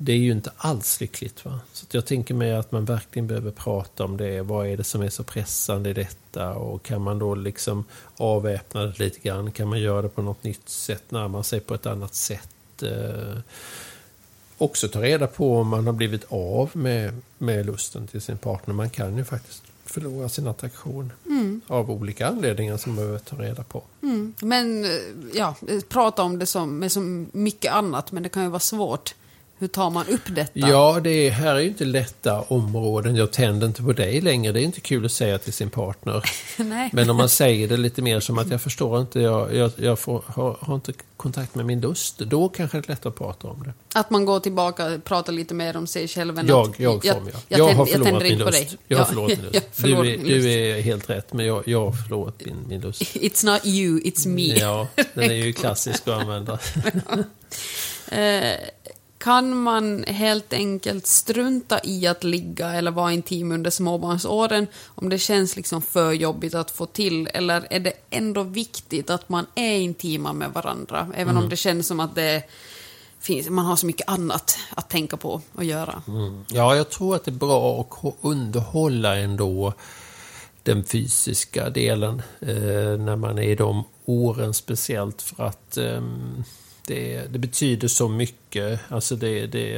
det 0.02 0.12
är 0.12 0.16
ju 0.16 0.32
inte 0.32 0.52
alls 0.56 1.00
lyckligt. 1.00 1.44
Va? 1.44 1.60
Så 1.72 1.86
jag 1.90 2.06
tänker 2.06 2.34
mig 2.34 2.54
att 2.54 2.72
man 2.72 2.84
verkligen 2.84 3.26
behöver 3.26 3.50
prata 3.50 4.04
om 4.04 4.16
det. 4.16 4.42
Vad 4.42 4.66
är 4.66 4.76
det 4.76 4.84
som 4.84 5.02
är 5.02 5.08
så 5.08 5.22
pressande 5.22 5.90
i 5.90 5.92
detta? 5.92 6.54
Och 6.54 6.82
kan 6.82 7.02
man 7.02 7.18
då 7.18 7.34
liksom 7.34 7.84
avväpna 8.16 8.84
det 8.84 8.98
lite 8.98 9.20
grann? 9.20 9.52
Kan 9.52 9.68
man 9.68 9.80
göra 9.80 10.02
det 10.02 10.08
på 10.08 10.22
något 10.22 10.44
nytt 10.44 10.68
sätt? 10.68 11.10
Närma 11.10 11.42
sig 11.42 11.60
på 11.60 11.74
ett 11.74 11.86
annat 11.86 12.14
sätt? 12.14 12.82
Eh, 12.82 13.38
också 14.58 14.88
ta 14.88 15.02
reda 15.02 15.26
på 15.26 15.56
om 15.56 15.68
man 15.68 15.86
har 15.86 15.92
blivit 15.92 16.24
av 16.28 16.70
med, 16.72 17.14
med 17.38 17.66
lusten 17.66 18.06
till 18.06 18.20
sin 18.20 18.38
partner. 18.38 18.74
Man 18.74 18.90
kan 18.90 19.16
ju 19.16 19.24
faktiskt 19.24 19.62
förlora 19.84 20.28
sin 20.28 20.46
attraktion 20.46 21.12
mm. 21.26 21.60
av 21.66 21.90
olika 21.90 22.26
anledningar 22.26 22.76
som 22.76 22.94
man 22.94 22.96
behöver 22.96 23.18
ta 23.18 23.36
reda 23.36 23.62
på. 23.62 23.82
Mm. 24.02 24.34
Men 24.40 24.84
eh, 24.84 24.90
ja, 25.34 25.56
prata 25.88 26.22
om 26.22 26.38
det 26.38 26.46
som 26.46 26.78
med 26.78 26.92
så 26.92 27.00
mycket 27.32 27.72
annat, 27.72 28.12
men 28.12 28.22
det 28.22 28.28
kan 28.28 28.42
ju 28.42 28.48
vara 28.48 28.60
svårt 28.60 29.14
hur 29.60 29.68
tar 29.68 29.90
man 29.90 30.06
upp 30.06 30.20
detta? 30.26 30.50
Ja, 30.54 31.00
det 31.04 31.30
här 31.30 31.54
är 31.54 31.60
ju 31.60 31.68
inte 31.68 31.84
lätta 31.84 32.40
områden. 32.40 33.16
Jag 33.16 33.32
tänder 33.32 33.66
inte 33.66 33.82
på 33.82 33.92
dig 33.92 34.20
längre. 34.20 34.52
Det 34.52 34.60
är 34.60 34.64
inte 34.64 34.80
kul 34.80 35.04
att 35.04 35.12
säga 35.12 35.38
till 35.38 35.52
sin 35.52 35.70
partner. 35.70 36.24
Men 36.92 37.10
om 37.10 37.16
man 37.16 37.28
säger 37.28 37.68
det 37.68 37.76
lite 37.76 38.02
mer 38.02 38.20
som 38.20 38.38
att 38.38 38.50
jag 38.50 38.62
förstår 38.62 39.00
inte, 39.00 39.20
jag, 39.20 39.54
jag, 39.54 39.72
jag 39.76 39.98
får, 39.98 40.22
har, 40.26 40.56
har, 40.60 40.74
inte 40.74 40.92
kontakt 41.16 41.54
med 41.54 41.66
min 41.66 41.80
lust. 41.80 42.18
Då 42.18 42.48
kanske 42.48 42.78
det 42.78 42.86
är 42.86 42.88
lättare 42.88 43.08
att 43.08 43.18
prata 43.18 43.48
om 43.48 43.62
det. 43.62 43.98
Att 43.98 44.10
man 44.10 44.24
går 44.24 44.40
tillbaka 44.40 44.86
och 44.86 45.04
pratar 45.04 45.32
lite 45.32 45.54
mer 45.54 45.76
om 45.76 45.86
sig 45.86 46.08
själv 46.08 46.38
än 46.38 46.46
jag, 46.46 46.70
att... 46.70 46.80
Jag, 46.80 47.04
jag, 47.04 47.16
jag, 47.48 47.58
jag, 47.58 47.74
har 47.74 47.86
förlorat 47.86 48.22
min 48.22 48.38
lust. 48.38 48.76
Jag 48.88 48.98
har 48.98 49.04
förlorat 49.04 49.38
min 49.38 49.50
lust. 49.52 49.66
Du, 49.76 49.92
är, 49.92 50.18
du 50.18 50.52
är 50.52 50.80
helt 50.80 51.10
rätt, 51.10 51.32
men 51.32 51.46
jag, 51.46 51.68
jag 51.68 51.84
har 51.84 51.92
förlorat 51.92 52.34
min, 52.44 52.64
min 52.68 52.80
lust. 52.80 53.02
It's 53.14 53.46
not 53.52 53.66
you, 53.66 54.00
it's 54.00 54.28
me. 54.28 54.58
Ja, 54.58 54.88
den 55.14 55.30
är 55.30 55.34
ju 55.34 55.52
klassisk 55.52 56.08
att 56.08 56.20
använda. 56.20 56.58
Eh, 58.08 58.54
kan 59.20 59.62
man 59.62 60.04
helt 60.04 60.52
enkelt 60.52 61.06
strunta 61.06 61.80
i 61.84 62.06
att 62.06 62.24
ligga 62.24 62.72
eller 62.72 62.90
vara 62.90 63.12
intim 63.12 63.52
under 63.52 63.70
småbarnsåren 63.70 64.66
om 64.86 65.08
det 65.08 65.18
känns 65.18 65.56
liksom 65.56 65.82
för 65.82 66.12
jobbigt 66.12 66.54
att 66.54 66.70
få 66.70 66.86
till? 66.86 67.26
Eller 67.34 67.66
är 67.70 67.80
det 67.80 67.92
ändå 68.10 68.42
viktigt 68.42 69.10
att 69.10 69.28
man 69.28 69.46
är 69.54 69.78
intima 69.78 70.32
med 70.32 70.52
varandra? 70.52 71.08
Även 71.14 71.30
mm. 71.30 71.42
om 71.42 71.48
det 71.48 71.56
känns 71.56 71.86
som 71.86 72.00
att 72.00 72.14
det 72.14 72.42
finns, 73.20 73.48
man 73.48 73.66
har 73.66 73.76
så 73.76 73.86
mycket 73.86 74.08
annat 74.08 74.58
att 74.74 74.88
tänka 74.88 75.16
på 75.16 75.40
och 75.52 75.64
göra. 75.64 76.02
Mm. 76.08 76.44
Ja, 76.50 76.76
jag 76.76 76.90
tror 76.90 77.16
att 77.16 77.24
det 77.24 77.30
är 77.30 77.32
bra 77.32 77.80
att 77.80 78.14
underhålla 78.20 79.16
ändå 79.16 79.72
den 80.62 80.84
fysiska 80.84 81.70
delen 81.70 82.22
eh, 82.40 82.98
när 82.98 83.16
man 83.16 83.38
är 83.38 83.42
i 83.42 83.54
de 83.54 83.84
åren 84.04 84.54
speciellt 84.54 85.22
för 85.22 85.44
att 85.44 85.76
eh, 85.76 86.02
det, 86.90 87.32
det, 87.32 87.38
betyder 87.38 87.88
så 87.88 88.08
mycket. 88.08 88.80
Alltså 88.88 89.16
det, 89.16 89.46
det 89.46 89.76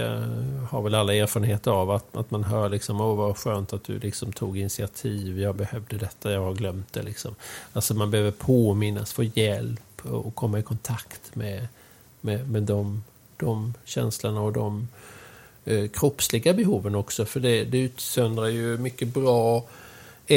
har 0.71 0.83
väl 0.83 0.95
alla 0.95 1.15
erfarenhet 1.15 1.67
av. 1.67 1.91
Att, 1.91 2.17
att 2.17 2.31
man 2.31 2.45
hör 2.45 2.69
liksom, 2.69 3.01
åh 3.01 3.17
vad 3.17 3.37
skönt 3.37 3.73
att 3.73 3.85
du 3.85 3.99
liksom 3.99 4.33
tog 4.33 4.59
initiativ. 4.59 5.41
Jag 5.41 5.57
behövde 5.57 5.97
detta, 5.97 6.33
jag 6.33 6.41
har 6.41 6.55
glömt 6.55 6.93
det. 6.93 7.03
Liksom. 7.03 7.35
Alltså 7.73 7.95
man 7.95 8.11
behöver 8.11 8.31
påminnas, 8.31 9.13
få 9.13 9.23
hjälp 9.23 10.03
och 10.03 10.35
komma 10.35 10.59
i 10.59 10.63
kontakt 10.63 11.35
med, 11.35 11.69
med, 12.21 12.51
med 12.51 12.63
de, 12.63 13.05
de 13.37 13.75
känslorna 13.85 14.41
och 14.41 14.53
de 14.53 14.89
eh, 15.65 15.89
kroppsliga 15.89 16.55
behoven 16.55 16.95
också. 16.95 17.25
För 17.25 17.41
det, 17.41 17.65
det 17.65 17.79
utsöndrar 17.79 18.49
ju 18.49 18.79
mycket 18.79 19.09
bra 19.09 19.65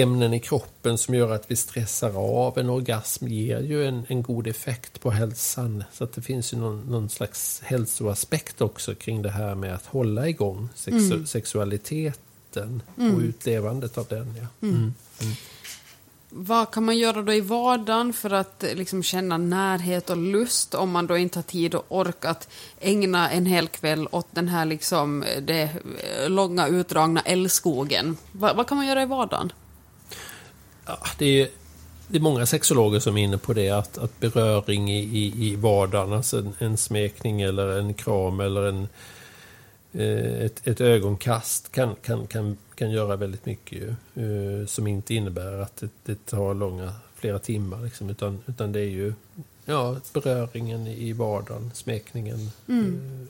ämnen 0.02 0.34
i 0.34 0.40
kroppen 0.40 0.98
som 0.98 1.14
gör 1.14 1.32
att 1.32 1.52
vi 1.52 1.56
stressar 1.56 2.18
av. 2.18 2.58
En 2.58 2.70
orgasm 2.70 3.28
ger 3.28 3.62
ju 3.62 3.88
en, 3.88 4.06
en 4.08 4.24
god 4.24 4.48
effekt 4.48 5.02
på 5.02 5.12
hälsan. 5.12 5.84
Så 5.92 6.04
att 6.04 6.14
det 6.14 6.22
finns 6.22 6.54
ju 6.54 6.58
någon, 6.58 6.82
någon 6.82 7.10
slags 7.10 7.62
hälsoaspekt 7.64 8.62
också 8.62 8.96
kring 8.96 9.22
det 9.22 9.30
här 9.30 9.56
med 9.56 9.76
att 9.76 9.86
hålla 9.86 10.30
igång 10.30 10.70
sexu 10.76 11.14
mm. 11.14 11.26
sexualiteten 11.26 12.82
mm. 12.98 13.16
och 13.16 13.22
utlevandet 13.22 13.98
av 13.98 14.06
den. 14.10 14.36
Ja. 14.38 14.68
Mm. 14.68 14.76
mm. 15.22 15.34
Vad 16.30 16.72
kan 16.72 16.84
man 16.84 16.98
göra 16.98 17.22
då 17.22 17.34
i 17.34 17.42
vardagen 17.42 18.14
för 18.14 18.34
att 18.34 18.66
liksom 18.74 19.04
känna 19.04 19.38
närhet 19.38 20.10
och 20.10 20.18
lust 20.18 20.76
om 20.76 20.92
man 20.92 21.08
då 21.08 21.18
inte 21.18 21.40
har 21.40 21.44
tid 21.44 21.76
och 21.76 21.86
ork 21.88 22.26
att 22.26 22.50
ägna 22.80 23.30
en 23.30 23.46
hel 23.46 23.68
kväll 23.68 24.08
åt 24.12 24.28
den 24.32 24.48
här 24.48 24.66
liksom, 24.66 25.24
det 25.42 25.70
långa 26.28 26.68
utdragna 26.68 27.22
älskogen? 27.22 28.18
Vad, 28.32 28.56
vad 28.56 28.68
kan 28.68 28.78
man 28.78 28.88
göra 28.88 29.02
i 29.02 29.06
vardagen? 29.06 29.52
Ja, 30.86 30.98
det, 31.18 31.42
är, 31.42 31.50
det 32.08 32.18
är 32.18 32.22
många 32.22 32.46
sexologer 32.46 33.00
som 33.00 33.18
är 33.18 33.24
inne 33.24 33.38
på 33.38 33.54
det, 33.54 33.70
att, 33.70 33.98
att 33.98 34.20
beröring 34.20 34.92
i, 34.92 35.00
i, 35.00 35.48
i 35.48 35.56
vardagen, 35.56 36.14
alltså 36.14 36.38
en, 36.38 36.54
en 36.60 36.78
smekning 36.78 37.42
eller 37.42 37.80
en 37.80 37.94
kram 37.94 38.40
eller 38.40 38.66
en, 38.66 38.88
eh, 39.94 40.46
ett, 40.46 40.68
ett 40.68 40.82
ögonkast 40.82 41.72
kan, 41.72 41.96
kan, 41.96 42.28
kan, 42.28 42.58
kan 42.76 42.92
göra 42.92 43.16
väldigt 43.16 43.46
mycket 43.46 43.78
ju, 43.78 43.90
eh, 44.24 44.66
som 44.66 44.88
inte 44.88 45.16
innebär 45.16 45.62
att 45.62 45.78
det, 45.78 45.90
det 46.06 46.26
tar 46.26 46.54
långa, 46.54 46.94
flera 47.16 47.40
timmar. 47.40 47.84
Liksom, 47.84 48.10
utan, 48.10 48.44
utan 48.46 48.72
det 48.72 48.80
är 48.80 48.90
ju 48.90 49.14
ja, 49.66 49.96
beröringen 50.14 50.88
i 50.88 51.14
vardagen, 51.14 51.72
smekningen. 51.74 52.52
Mm. 52.68 53.22
Eh, 53.22 53.28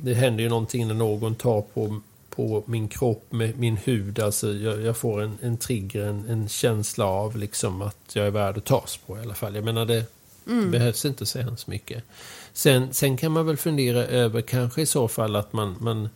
det 0.00 0.14
händer 0.14 0.42
ju 0.42 0.48
någonting 0.48 0.86
när 0.88 0.94
någon 0.94 1.34
tar 1.34 1.62
på 1.62 2.00
på 2.38 2.62
min 2.66 2.88
kropp 2.88 3.32
med 3.32 3.58
min 3.58 3.76
hud. 3.76 4.18
Alltså 4.18 4.52
jag, 4.52 4.82
jag 4.82 4.96
får 4.96 5.22
en, 5.22 5.38
en 5.42 5.56
trigger, 5.56 6.06
en, 6.06 6.28
en, 6.28 6.48
känsla 6.48 7.04
av 7.04 7.36
liksom 7.36 7.82
att 7.82 7.96
jag 8.12 8.26
är 8.26 8.30
värd 8.30 8.56
att 8.56 8.64
tas 8.64 8.96
på 8.96 9.18
i 9.18 9.20
alla 9.20 9.34
fall. 9.34 9.54
Jag 9.54 9.64
menar 9.64 9.86
det, 9.86 10.04
mm. 10.46 10.64
det 10.64 10.78
behövs 10.78 11.04
inte 11.04 11.26
så 11.26 11.38
hemskt 11.38 11.66
mycket. 11.66 12.04
Sen, 12.52 12.94
sen 12.94 13.16
kan 13.16 13.32
man 13.32 13.46
väl 13.46 13.56
fundera 13.56 14.04
över 14.04 14.40
kanske 14.40 14.82
i 14.82 14.86
så 14.86 15.08
fall 15.08 15.36
att 15.36 15.52
man, 15.52 15.76
man 15.80 16.08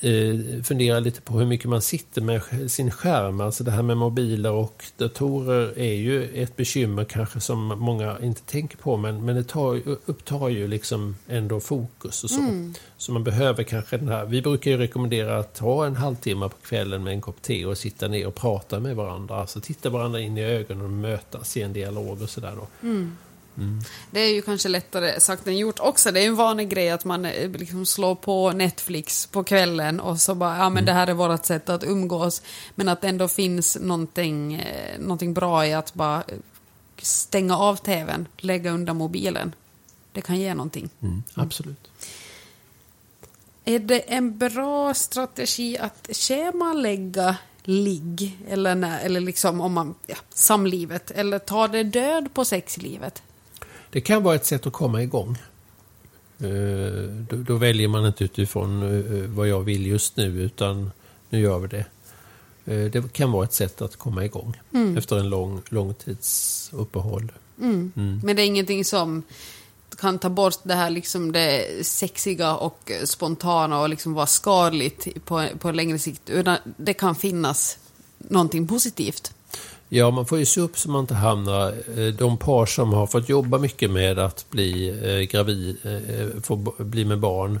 eh, 0.00 0.62
fundera 0.62 1.00
lite 1.00 1.20
på 1.20 1.38
hur 1.38 1.46
mycket 1.46 1.68
man 1.68 1.82
sitter 1.82 2.22
med 2.22 2.42
sin 2.70 2.90
skärm. 2.90 3.40
Alltså 3.40 3.64
det 3.64 3.70
här 3.70 3.82
med 3.82 3.96
mobiler 3.96 4.52
och 4.52 4.84
datorer 4.96 5.78
är 5.78 5.94
ju 5.94 6.42
ett 6.42 6.56
bekymmer 6.56 7.04
kanske 7.04 7.40
som 7.40 7.66
många 7.66 8.18
inte 8.22 8.42
tänker 8.42 8.76
på. 8.76 8.96
Men, 8.96 9.24
men 9.24 9.36
det 9.36 9.44
tar, 9.44 9.80
upptar 10.06 10.48
ju 10.48 10.68
liksom 10.68 11.16
ändå 11.28 11.60
fokus 11.60 12.24
och 12.24 12.30
så. 12.30 12.40
Mm. 12.40 12.74
Så 12.96 13.12
man 13.12 13.24
behöver 13.24 13.62
kanske 13.62 13.96
den 13.96 14.08
här... 14.08 14.24
Vi 14.24 14.42
brukar 14.42 14.70
ju 14.70 14.76
rekommendera 14.76 15.38
att 15.38 15.54
ta 15.54 15.86
en 15.86 15.96
halvtimme 15.96 16.48
på 16.48 16.56
kvällen 16.66 17.04
med 17.04 17.12
en 17.12 17.20
kopp 17.20 17.42
te 17.42 17.66
och 17.66 17.78
sitta 17.78 18.08
ner 18.08 18.26
och 18.26 18.34
prata 18.34 18.80
med 18.80 18.96
varandra. 18.96 19.36
Alltså 19.36 19.60
titta 19.60 19.90
varandra 19.90 20.20
in 20.20 20.38
i 20.38 20.44
ögonen 20.44 20.84
och 20.84 20.90
mötas 20.90 21.56
i 21.56 21.62
en 21.62 21.72
dialog 21.72 22.22
och 22.22 22.30
sådär. 22.30 22.54
Mm. 22.82 23.16
Mm. 23.58 23.80
Det 24.10 24.20
är 24.20 24.34
ju 24.34 24.42
kanske 24.42 24.68
lättare 24.68 25.20
sagt 25.20 25.46
än 25.46 25.56
gjort 25.56 25.80
också. 25.80 26.12
Det 26.12 26.20
är 26.20 26.26
en 26.26 26.36
vanlig 26.36 26.68
grej 26.68 26.90
att 26.90 27.04
man 27.04 27.24
eh, 27.24 27.50
liksom 27.50 27.86
slår 27.86 28.14
på 28.14 28.52
Netflix 28.52 29.26
på 29.26 29.44
kvällen 29.44 30.00
och 30.00 30.20
så 30.20 30.34
bara, 30.34 30.56
ja 30.56 30.68
men 30.68 30.72
mm. 30.72 30.84
det 30.84 30.92
här 30.92 31.06
är 31.06 31.14
vårt 31.14 31.44
sätt 31.44 31.68
att 31.68 31.84
umgås. 31.84 32.42
Men 32.74 32.88
att 32.88 33.00
det 33.00 33.08
ändå 33.08 33.28
finns 33.28 33.78
någonting, 33.80 34.54
eh, 34.54 34.98
någonting 34.98 35.34
bra 35.34 35.66
i 35.66 35.74
att 35.74 35.94
bara 35.94 36.16
eh, 36.16 36.38
stänga 36.98 37.58
av 37.58 37.76
tvn, 37.76 38.28
lägga 38.36 38.70
undan 38.70 38.96
mobilen. 38.96 39.54
Det 40.12 40.20
kan 40.20 40.38
ge 40.38 40.54
någonting. 40.54 40.90
Mm, 41.02 41.22
absolut. 41.34 41.90
Är 43.64 43.78
det 43.78 43.98
en 43.98 44.38
bra 44.38 44.94
strategi 44.94 45.78
att 45.78 46.08
schemalägga 46.12 47.36
ligg 47.62 48.38
eller, 48.48 48.74
när, 48.74 49.00
eller 49.00 49.20
liksom 49.20 49.60
om 49.60 49.72
man, 49.72 49.94
ja, 50.06 50.16
samlivet 50.30 51.10
eller 51.10 51.38
tar 51.38 51.68
det 51.68 51.82
död 51.82 52.34
på 52.34 52.44
sexlivet? 52.44 53.22
Det 53.94 54.00
kan 54.00 54.22
vara 54.22 54.34
ett 54.34 54.46
sätt 54.46 54.66
att 54.66 54.72
komma 54.72 55.02
igång. 55.02 55.38
Eh, 56.38 57.02
då, 57.28 57.36
då 57.36 57.56
väljer 57.56 57.88
man 57.88 58.06
inte 58.06 58.24
utifrån 58.24 58.82
eh, 58.82 59.28
vad 59.30 59.48
jag 59.48 59.60
vill 59.60 59.86
just 59.86 60.16
nu 60.16 60.42
utan 60.42 60.90
nu 61.30 61.40
gör 61.40 61.58
vi 61.58 61.68
det. 61.68 61.86
Eh, 62.64 62.90
det 62.90 63.12
kan 63.12 63.32
vara 63.32 63.44
ett 63.44 63.52
sätt 63.52 63.82
att 63.82 63.96
komma 63.96 64.24
igång 64.24 64.60
mm. 64.72 64.96
efter 64.96 65.18
en 65.18 65.28
lång, 65.28 65.62
lång 65.68 65.94
tids 65.94 66.70
uppehåll. 66.72 67.32
Mm. 67.60 67.92
Mm. 67.96 68.20
Men 68.24 68.36
det 68.36 68.42
är 68.42 68.46
ingenting 68.46 68.84
som 68.84 69.22
kan 69.98 70.18
ta 70.18 70.28
bort 70.28 70.58
det 70.62 70.74
här 70.74 70.90
liksom 70.90 71.32
det 71.32 71.86
sexiga 71.86 72.56
och 72.56 72.90
spontana 73.04 73.80
och 73.80 73.88
liksom 73.88 74.14
vara 74.14 74.26
skadligt 74.26 75.24
på, 75.24 75.48
på 75.58 75.70
längre 75.72 75.98
sikt. 75.98 76.30
Utan 76.30 76.56
det 76.76 76.94
kan 76.94 77.14
finnas 77.14 77.78
någonting 78.18 78.68
positivt. 78.68 79.34
Ja, 79.88 80.10
man 80.10 80.26
får 80.26 80.38
ju 80.38 80.44
se 80.46 80.60
upp 80.60 80.78
så 80.78 80.90
man 80.90 81.00
inte 81.00 81.14
hamnar... 81.14 81.74
eh, 81.98 82.06
De 82.14 82.36
par 82.36 82.66
som 82.66 82.92
har 82.92 83.06
fått 83.06 83.28
jobba 83.28 83.58
mycket 83.58 83.90
med 83.90 84.18
att 84.18 84.46
bli 84.50 84.88
eh, 84.88 85.20
gravid, 85.30 85.76
eh, 85.84 86.42
få 86.42 86.56
bli 86.78 87.04
med 87.04 87.18
barn, 87.18 87.60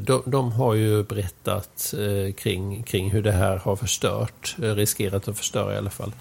de, 0.00 0.22
de 0.26 0.52
har 0.52 0.74
ju 0.74 1.02
berättat 1.02 1.94
kring, 2.36 2.82
kring 2.82 3.10
hur 3.10 3.22
det 3.22 3.32
här 3.32 3.56
har 3.56 3.76
förstört, 3.76 4.56
riskerat 4.58 5.28
att 5.28 5.38
förstöra 5.38 5.74
i 5.74 5.76
alla 5.78 5.90
fall, 5.90 6.12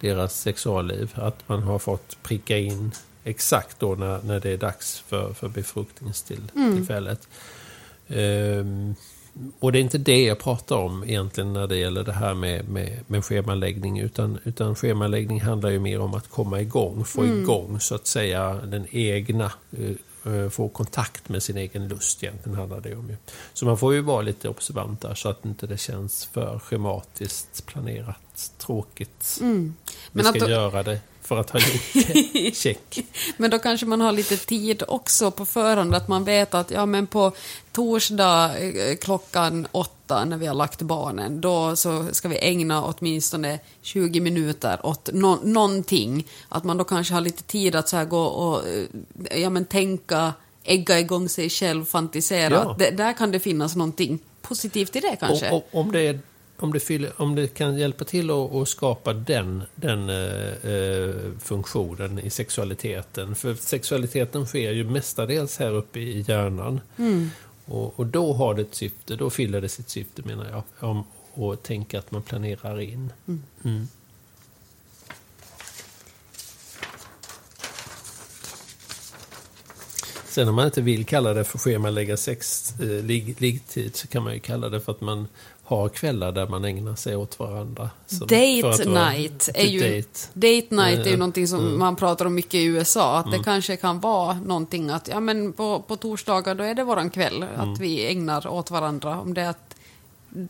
deras 0.00 0.40
sexualliv. 0.40 1.10
Att 1.14 1.48
man 1.48 1.62
har 1.62 1.78
fått 1.78 2.16
pricka 2.22 2.58
in 2.58 2.90
exakt 3.24 3.80
då 3.80 3.94
när, 3.94 4.22
när 4.22 4.40
det 4.40 4.50
är 4.50 4.56
dags 4.56 5.04
för, 5.08 5.32
för 5.32 5.48
befruktningstillfället. 5.48 7.28
Ehm, 8.08 8.94
och 9.58 9.72
det 9.72 9.78
är 9.78 9.80
inte 9.80 9.98
det 9.98 10.24
jag 10.24 10.38
pratar 10.38 10.76
om 10.76 11.04
egentligen 11.04 11.52
när 11.52 11.66
det 11.66 11.76
gäller 11.76 12.04
det 12.04 12.12
här 12.12 12.34
med, 12.34 12.68
med, 12.68 12.98
med 13.06 13.24
schemaläggning. 13.24 13.98
Utan, 13.98 14.38
utan 14.44 14.74
schemaläggning 14.74 15.40
handlar 15.40 15.70
ju 15.70 15.78
mer 15.78 16.00
om 16.00 16.14
att 16.14 16.28
komma 16.28 16.60
igång, 16.60 17.04
få 17.04 17.24
igång 17.24 17.80
så 17.80 17.94
att 17.94 18.06
säga 18.06 18.54
den 18.54 18.86
egna, 18.90 19.52
eh, 19.78 20.34
eh, 20.34 20.48
få 20.48 20.68
kontakt 20.68 21.28
med 21.28 21.42
sin 21.42 21.56
egen 21.56 21.88
lust 21.88 22.22
egentligen 22.22 22.58
handlar 22.58 22.80
det 22.80 22.96
om. 22.96 23.08
Ju. 23.08 23.16
Så 23.52 23.66
man 23.66 23.78
får 23.78 23.94
ju 23.94 24.00
vara 24.00 24.22
lite 24.22 24.48
observant 24.48 25.00
där 25.00 25.14
så 25.14 25.28
att 25.28 25.44
inte 25.44 25.66
det 25.66 25.78
känns 25.78 26.24
för 26.24 26.58
schematiskt 26.58 27.66
planerat, 27.66 28.52
tråkigt. 28.58 29.38
Vi 29.40 29.72
Men 30.12 30.24
ska 30.24 30.44
att 30.44 30.50
göra 30.50 30.82
det 30.82 31.00
för 31.24 31.36
att 31.36 31.50
ha 31.50 31.60
gjort 31.60 32.08
det. 32.32 32.54
Check. 32.56 32.98
Men 33.36 33.50
då 33.50 33.58
kanske 33.58 33.86
man 33.86 34.00
har 34.00 34.12
lite 34.12 34.36
tid 34.36 34.82
också 34.88 35.30
på 35.30 35.46
förhand, 35.46 35.94
att 35.94 36.08
man 36.08 36.24
vet 36.24 36.54
att 36.54 36.70
ja, 36.70 36.86
men 36.86 37.06
på 37.06 37.32
torsdag 37.72 38.58
eh, 38.58 38.96
klockan 38.96 39.66
åtta 39.72 40.24
när 40.24 40.36
vi 40.36 40.46
har 40.46 40.54
lagt 40.54 40.82
barnen, 40.82 41.40
då 41.40 41.76
så 41.76 42.06
ska 42.12 42.28
vi 42.28 42.38
ägna 42.38 42.84
åtminstone 42.84 43.58
20 43.82 44.20
minuter 44.20 44.86
åt 44.86 45.08
nå 45.12 45.38
någonting. 45.42 46.26
Att 46.48 46.64
man 46.64 46.76
då 46.76 46.84
kanske 46.84 47.14
har 47.14 47.20
lite 47.20 47.42
tid 47.42 47.74
att 47.74 47.88
så 47.88 48.04
gå 48.04 48.22
och 48.22 48.68
eh, 48.68 49.40
ja, 49.40 49.50
men 49.50 49.64
tänka, 49.64 50.32
ägga 50.64 51.00
igång 51.00 51.28
sig 51.28 51.50
själv, 51.50 51.84
fantisera. 51.84 52.54
Ja. 52.54 52.76
Det, 52.78 52.90
där 52.90 53.12
kan 53.12 53.30
det 53.30 53.40
finnas 53.40 53.76
någonting 53.76 54.18
positivt 54.42 54.96
i 54.96 55.00
det 55.00 55.16
kanske. 55.20 55.50
Och, 55.50 55.56
och, 55.56 55.80
om, 55.80 55.92
det 55.92 56.00
är, 56.00 56.20
om, 56.56 56.72
det 56.72 56.80
fyller, 56.80 57.12
om 57.16 57.34
det 57.34 57.54
kan 57.54 57.78
hjälpa 57.78 58.04
till 58.04 58.30
att, 58.30 58.68
skapa 58.68 59.12
den, 59.12 59.62
den 59.74 60.08
eh, 60.08 60.72
eh, 60.72 61.14
funktionen 61.40 62.18
i 62.18 62.30
sexualiteten. 62.30 63.34
För 63.34 63.54
sexualiteten 63.54 64.46
sker 64.46 64.72
ju 64.72 64.84
mestadels 64.84 65.58
här 65.58 65.72
uppe 65.72 66.00
i 66.00 66.24
hjärnan. 66.28 66.80
Och, 67.64 68.00
och 68.00 68.06
då 68.06 68.32
har 68.32 68.54
det 68.54 68.62
ett 68.62 68.74
syfte, 68.74 69.16
då 69.16 69.30
fyller 69.30 69.60
det 69.60 69.68
sitt 69.68 69.88
syfte 69.88 70.22
menar 70.22 70.46
jag. 70.50 70.88
Om, 70.90 71.04
och 71.34 71.62
tänka 71.62 71.98
att 71.98 72.10
man 72.10 72.22
planerar 72.22 72.80
in. 72.80 73.12
Mm. 73.64 73.88
Sen 80.34 80.48
om 80.48 80.54
man 80.54 80.64
inte 80.66 80.80
vill 80.80 81.04
kalla 81.04 81.34
det 81.34 81.44
för 81.44 81.58
schemalägga 81.58 82.16
sex, 82.16 82.74
eh, 82.80 82.86
ligg, 83.04 83.40
liggtid 83.40 83.96
så 83.96 84.06
kan 84.08 84.22
man 84.24 84.32
ju 84.34 84.38
kalla 84.40 84.68
det 84.68 84.80
för 84.80 84.92
att 84.92 85.00
man 85.00 85.28
har 85.62 85.88
kvällar 85.88 86.32
där 86.32 86.46
man 86.46 86.64
ägnar 86.64 86.94
sig 86.96 87.16
åt 87.16 87.38
varandra. 87.38 87.90
Som- 88.06 88.18
Date 88.18 88.84
night 88.88 89.48
är 89.54 89.64
ju, 89.66 89.80
date. 89.80 90.18
date 90.34 90.74
night 90.74 90.98
är 90.98 91.04
ju 91.04 91.12
Eh, 91.12 91.18
någonting 91.18 91.48
som 91.48 91.78
man 91.78 91.96
pratar 91.96 92.24
om 92.24 92.34
mycket 92.34 92.54
i 92.54 92.64
USA. 92.64 93.18
Att 93.18 93.30
det 93.32 93.38
kanske 93.44 93.76
kan 93.76 94.00
vara 94.00 94.34
någonting 94.34 94.90
att 94.90 95.08
ja, 95.08 95.20
men 95.20 95.52
på, 95.52 95.80
på 95.82 95.96
torsdagar 95.96 96.54
då 96.54 96.64
är 96.64 96.74
det 96.74 96.84
våran 96.84 97.10
kväll. 97.10 97.44
Att 97.56 97.78
vi 97.80 98.06
ägnar 98.10 98.46
åt 98.46 98.70
varandra. 98.70 99.20
Om 99.20 99.34
det 99.34 99.40
är 99.40 99.48
att 99.50 99.74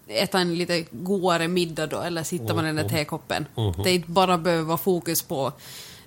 äta 0.09 0.39
en 0.41 0.55
lite 0.55 0.85
godare 0.91 1.49
middag 1.49 1.87
då 1.87 2.01
eller 2.01 2.23
sitta 2.23 2.55
med 2.55 2.65
den 2.65 2.77
där 2.77 2.89
tekoppen. 2.89 3.47
Det 3.85 3.91
inte 3.95 4.11
bara 4.11 4.39
behöver 4.39 4.65
vara 4.65 4.79
fokus 4.79 5.23
på 5.23 5.53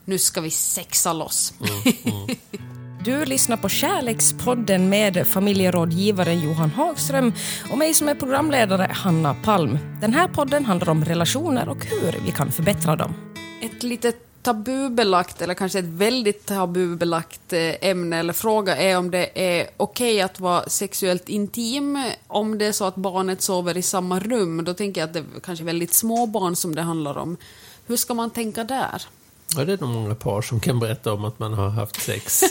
nu 0.06 0.18
ska 0.18 0.42
vi 0.42 0.50
sexa 0.50 1.14
loss. 1.14 1.54
Du 3.08 3.26
lyssnar 3.26 3.58
på 3.58 3.70
Kärlekspodden 3.70 4.90
med 4.90 5.28
familjerådgivaren 5.28 6.40
Johan 6.40 6.70
Hagström 6.70 7.34
och 7.72 7.78
mig 7.78 7.94
som 7.94 8.08
är 8.10 8.16
programledare 8.16 8.92
Hanna 8.94 9.36
Palm. 9.44 9.78
Den 10.02 10.14
här 10.14 10.28
podden 10.28 10.66
handlar 10.66 10.90
om 10.90 11.06
relationer 11.06 11.70
och 11.70 11.86
hur 11.86 12.20
vi 12.26 12.32
kan 12.32 12.52
förbättra 12.52 12.96
dem. 12.96 13.14
Ett 13.62 13.84
litet 13.84 14.44
tabubelagt, 14.44 15.42
eller 15.42 15.54
kanske 15.54 15.80
ett 15.80 15.86
väldigt 15.86 16.46
tabubelagt 16.46 17.54
eh, 17.54 17.90
ämne 17.90 18.18
eller 18.18 18.34
fråga 18.34 18.78
är 18.78 18.98
om 18.98 19.12
det 19.12 19.58
är 19.58 19.68
okej 19.78 20.22
att 20.22 20.40
vara 20.40 20.70
sexuellt 20.70 21.30
intim 21.30 22.12
om 22.28 22.58
det 22.58 22.66
är 22.66 22.72
så 22.72 22.86
att 22.86 22.96
barnet 22.96 23.42
sover 23.42 23.78
i 23.78 23.82
samma 23.82 24.20
rum. 24.20 24.64
Då 24.64 24.74
tänker 24.74 25.02
jag 25.02 25.08
att 25.08 25.14
det 25.14 25.20
är 25.20 25.40
kanske 25.44 25.66
väldigt 25.66 25.94
små 25.94 26.26
barn 26.26 26.56
som 26.56 26.76
det 26.76 26.82
handlar 26.82 27.18
om. 27.18 27.38
Hur 27.88 27.96
ska 27.96 28.14
man 28.14 28.30
tänka 28.30 28.64
där? 28.64 29.02
Ja, 29.56 29.66
det 29.66 29.74
är 29.74 29.78
nog 29.78 29.90
många 29.90 30.16
par 30.16 30.42
som 30.42 30.60
kan 30.60 30.80
berätta 30.80 31.14
om 31.14 31.26
att 31.26 31.40
man 31.40 31.54
har 31.54 31.70
haft 31.70 32.02
sex 32.02 32.44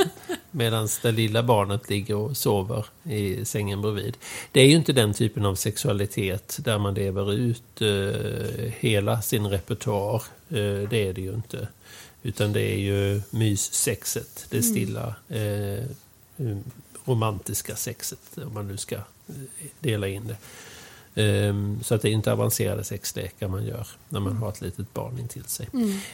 medan 0.50 0.88
det 1.02 1.12
lilla 1.12 1.42
barnet 1.42 1.90
ligger 1.90 2.16
och 2.16 2.36
sover 2.36 2.86
i 3.02 3.44
sängen 3.44 3.82
bredvid. 3.82 4.16
Det 4.52 4.60
är 4.60 4.66
ju 4.66 4.76
inte 4.76 4.92
den 4.92 5.14
typen 5.14 5.46
av 5.46 5.54
sexualitet 5.54 6.58
där 6.60 6.78
man 6.78 6.94
lever 6.94 7.32
ut 7.32 7.82
eh, 7.82 8.72
hela 8.78 9.22
sin 9.22 9.46
repertoar. 9.46 10.22
Eh, 10.48 10.88
det 10.90 11.08
är 11.08 11.12
det 11.12 11.20
ju 11.20 11.34
inte. 11.34 11.68
Utan 12.22 12.52
det 12.52 12.72
är 12.72 12.78
ju 12.78 13.22
myssexet, 13.30 14.46
det 14.50 14.62
stilla 14.62 15.14
eh, 15.28 15.84
mm, 16.38 16.64
romantiska 17.04 17.76
sexet, 17.76 18.38
om 18.46 18.54
man 18.54 18.68
nu 18.68 18.76
ska 18.76 18.96
eh, 18.96 19.02
dela 19.80 20.08
in 20.08 20.26
det. 20.26 20.36
Ehm, 21.14 21.78
Så 21.84 21.94
att 21.94 22.02
det 22.02 22.08
är 22.08 22.12
inte 22.12 22.32
avancerade 22.32 22.84
sexlekar 22.84 23.48
man 23.48 23.66
gör 23.66 23.86
när 24.08 24.20
man 24.20 24.36
har 24.36 24.48
ett 24.48 24.60
litet 24.60 24.94
barn 24.94 25.18
intill 25.18 25.44
sig. 25.44 25.68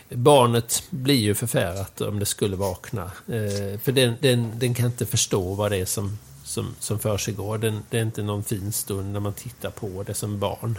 Barnet 0.08 0.82
blir 0.90 1.14
ju 1.20 1.34
förfärat 1.34 2.00
om 2.00 2.18
det 2.18 2.26
skulle 2.26 2.56
vakna. 2.56 3.02
Eh, 3.04 3.78
För 3.80 3.92
den, 3.92 4.14
den, 4.20 4.58
den 4.58 4.74
kan 4.74 4.86
inte 4.86 5.06
förstå 5.06 5.54
vad 5.54 5.70
det 5.72 5.76
är 5.76 5.84
som, 5.84 6.18
som, 6.44 6.74
som 6.80 6.98
försiggår. 6.98 7.58
Den, 7.58 7.82
det 7.90 7.98
är 7.98 8.02
inte 8.02 8.22
någon 8.22 8.44
fin 8.44 8.72
stund 8.72 9.12
när 9.12 9.20
man 9.20 9.32
tittar 9.32 9.70
på 9.70 10.02
det 10.06 10.14
som 10.14 10.38
barn. 10.38 10.78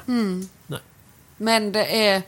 Nej. 0.67 0.79
Men 1.37 1.71
det 1.71 1.85
är, 2.07 2.21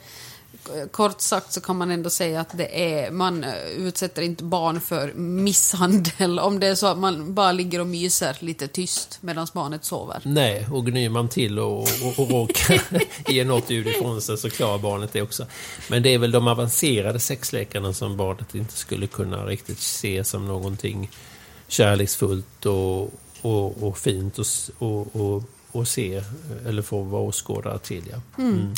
kort 0.90 1.20
sagt 1.20 1.52
så 1.52 1.60
kan 1.60 1.76
man 1.76 1.90
ändå 1.90 2.10
säga 2.10 2.40
att 2.40 2.58
det 2.58 2.92
är, 2.92 3.10
man 3.10 3.44
utsätter 3.76 4.22
inte 4.22 4.44
barn 4.44 4.80
för 4.80 5.12
misshandel 5.14 6.38
om 6.38 6.60
det 6.60 6.66
är 6.66 6.74
så 6.74 6.86
att 6.86 6.98
man 6.98 7.34
bara 7.34 7.52
ligger 7.52 7.80
och 7.80 7.86
myser 7.86 8.36
lite 8.40 8.68
tyst 8.68 9.18
medan 9.20 9.46
barnet 9.54 9.84
sover. 9.84 10.22
Nej, 10.24 10.66
och 10.72 10.86
gnyr 10.86 11.08
man 11.08 11.28
till 11.28 11.58
och, 11.58 11.80
och, 11.80 12.18
och 12.18 12.30
råkar 12.30 12.82
ge 13.32 13.44
något 13.44 13.70
ljud 13.70 13.86
ifrån 13.86 14.22
sig 14.22 14.38
så 14.38 14.50
klarar 14.50 14.78
barnet 14.78 15.12
det 15.12 15.22
också. 15.22 15.46
Men 15.88 16.02
det 16.02 16.14
är 16.14 16.18
väl 16.18 16.30
de 16.30 16.48
avancerade 16.48 17.20
sexlekarna 17.20 17.92
som 17.92 18.16
barnet 18.16 18.54
inte 18.54 18.76
skulle 18.76 19.06
kunna 19.06 19.46
riktigt 19.46 19.80
se 19.80 20.24
som 20.24 20.46
någonting 20.46 21.10
kärleksfullt 21.68 22.66
och, 22.66 23.02
och, 23.40 23.82
och 23.82 23.98
fint 23.98 24.38
och, 24.38 24.46
och, 24.78 25.16
och, 25.16 25.42
och 25.72 25.88
se, 25.88 26.22
eller 26.66 26.82
få 26.82 27.02
vara 27.02 27.22
åskådare 27.22 27.78
till. 27.78 28.02
Ja. 28.10 28.42
Mm. 28.42 28.74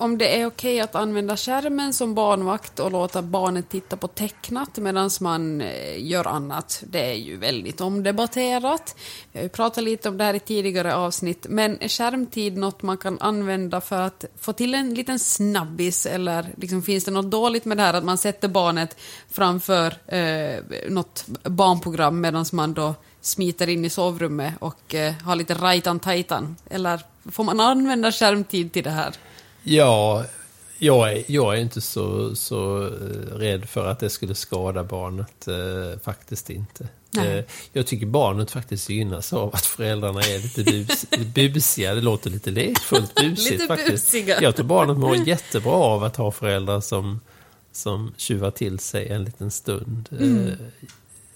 Om 0.00 0.18
det 0.18 0.40
är 0.40 0.46
okej 0.46 0.80
att 0.80 0.94
använda 0.94 1.36
skärmen 1.36 1.92
som 1.94 2.14
barnvakt 2.14 2.80
och 2.80 2.92
låta 2.92 3.22
barnet 3.22 3.68
titta 3.68 3.96
på 3.96 4.08
tecknat 4.08 4.78
medan 4.78 5.10
man 5.20 5.60
eh, 5.60 6.06
gör 6.06 6.24
annat, 6.26 6.82
det 6.86 7.10
är 7.10 7.14
ju 7.14 7.36
väldigt 7.36 7.80
omdebatterat. 7.80 8.96
Vi 9.32 9.38
har 9.38 9.42
ju 9.42 9.48
pratat 9.48 9.84
lite 9.84 10.08
om 10.08 10.18
det 10.18 10.24
här 10.24 10.34
i 10.34 10.40
tidigare 10.40 10.94
avsnitt, 10.94 11.46
men 11.48 11.82
är 11.82 11.88
skärmtid 11.88 12.56
något 12.56 12.82
man 12.82 12.98
kan 12.98 13.18
använda 13.20 13.80
för 13.80 14.00
att 14.00 14.24
få 14.40 14.52
till 14.52 14.74
en 14.74 14.94
liten 14.94 15.18
snabbis 15.18 16.06
eller 16.06 16.46
liksom, 16.56 16.82
finns 16.82 17.04
det 17.04 17.10
något 17.10 17.30
dåligt 17.30 17.64
med 17.64 17.76
det 17.76 17.82
här 17.82 17.94
att 17.94 18.04
man 18.04 18.18
sätter 18.18 18.48
barnet 18.48 18.96
framför 19.30 19.94
eh, 20.06 20.62
något 20.88 21.24
barnprogram 21.42 22.20
medan 22.20 22.44
man 22.52 22.74
då 22.74 22.94
smiter 23.20 23.68
in 23.68 23.84
i 23.84 23.90
sovrummet 23.90 24.54
och 24.58 24.94
eh, 24.94 25.14
har 25.24 25.36
lite 25.36 25.54
rajtan-tajtan? 25.54 26.56
Eller 26.70 27.00
får 27.30 27.44
man 27.44 27.60
använda 27.60 28.12
skärmtid 28.12 28.72
till 28.72 28.84
det 28.84 28.90
här? 28.90 29.14
Ja, 29.68 30.24
jag 30.78 31.12
är, 31.12 31.24
jag 31.26 31.56
är 31.56 31.60
inte 31.60 31.80
så, 31.80 32.36
så 32.36 32.86
eh, 32.86 33.36
rädd 33.36 33.68
för 33.68 33.86
att 33.86 34.00
det 34.00 34.10
skulle 34.10 34.34
skada 34.34 34.84
barnet. 34.84 35.48
Eh, 35.48 36.00
faktiskt 36.02 36.50
inte. 36.50 36.88
Eh, 37.18 37.44
jag 37.72 37.86
tycker 37.86 38.06
barnet 38.06 38.50
faktiskt 38.50 38.88
gynnas 38.88 39.32
av 39.32 39.54
att 39.54 39.66
föräldrarna 39.66 40.20
är 40.20 40.38
lite 40.38 40.64
bus, 40.64 41.06
busiga. 41.54 41.94
Det 41.94 42.00
låter 42.00 42.30
lite 42.30 42.50
lekfullt 42.50 43.14
busigt 43.20 43.50
Lite 43.50 43.66
faktiskt. 43.66 44.12
busiga. 44.12 44.42
Jag 44.42 44.56
tror 44.56 44.66
barnet 44.66 44.96
mår 44.96 45.16
jättebra 45.16 45.72
av 45.72 46.04
att 46.04 46.16
ha 46.16 46.30
föräldrar 46.32 46.80
som, 46.80 47.20
som 47.72 48.12
tjuvar 48.16 48.50
till 48.50 48.78
sig 48.78 49.08
en 49.08 49.24
liten 49.24 49.50
stund. 49.50 50.08
Mm. 50.12 50.46
Eh, 50.46 50.52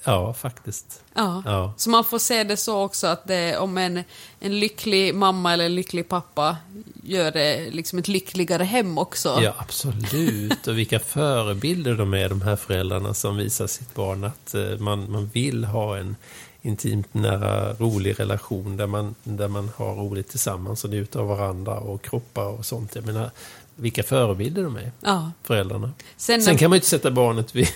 Ja, 0.05 0.35
faktiskt. 0.35 1.03
Ja. 1.15 1.43
Ja. 1.47 1.73
Så 1.77 1.91
man 1.91 2.05
får 2.05 2.19
se 2.19 2.45
det 2.45 2.57
så 2.57 2.83
också 2.83 3.07
att 3.07 3.27
det, 3.27 3.59
om 3.59 3.79
en, 3.79 4.05
en 4.41 4.61
lycklig 4.61 5.15
mamma 5.15 5.53
eller 5.53 5.65
en 5.65 5.75
lycklig 5.75 6.09
pappa 6.09 6.57
gör 7.03 7.31
det 7.33 7.71
liksom 7.71 7.99
ett 7.99 8.09
lyckligare 8.09 8.65
hem 8.65 8.99
också. 8.99 9.39
Ja, 9.43 9.55
absolut. 9.59 10.67
Och 10.67 10.79
vilka 10.79 10.99
förebilder 10.99 11.95
de 11.95 12.15
är, 12.15 12.29
de 12.29 12.43
här 12.43 12.57
föräldrarna 12.57 13.15
som 13.15 13.37
visar 13.37 13.67
sitt 13.67 13.95
barn 13.95 14.25
att 14.25 14.55
eh, 14.55 14.79
man, 14.79 15.11
man 15.13 15.27
vill 15.33 15.65
ha 15.65 15.97
en 15.99 16.17
intimt, 16.63 17.15
nära, 17.15 17.73
rolig 17.75 18.21
relation 18.21 18.77
där 18.77 18.87
man, 18.87 19.15
där 19.25 19.49
man 19.49 19.71
har 19.77 19.95
roligt 19.95 20.29
tillsammans 20.29 20.85
och 20.85 20.91
njuter 20.91 21.21
av 21.21 21.27
varandra 21.27 21.75
och 21.79 22.03
kroppar 22.03 22.45
och 22.47 22.67
sånt. 22.67 22.95
Jag 22.95 23.07
menar, 23.07 23.31
vilka 23.75 24.03
förebilder 24.03 24.63
de 24.63 24.77
är, 24.77 24.93
Ja. 25.01 25.31
föräldrarna. 25.43 25.91
Sen, 26.17 26.43
Sen 26.43 26.57
kan 26.59 26.71
man 26.71 26.77
ju 26.77 26.79
inte 26.79 26.89
sätta 26.89 27.11
barnet 27.11 27.55
vid, 27.57 27.69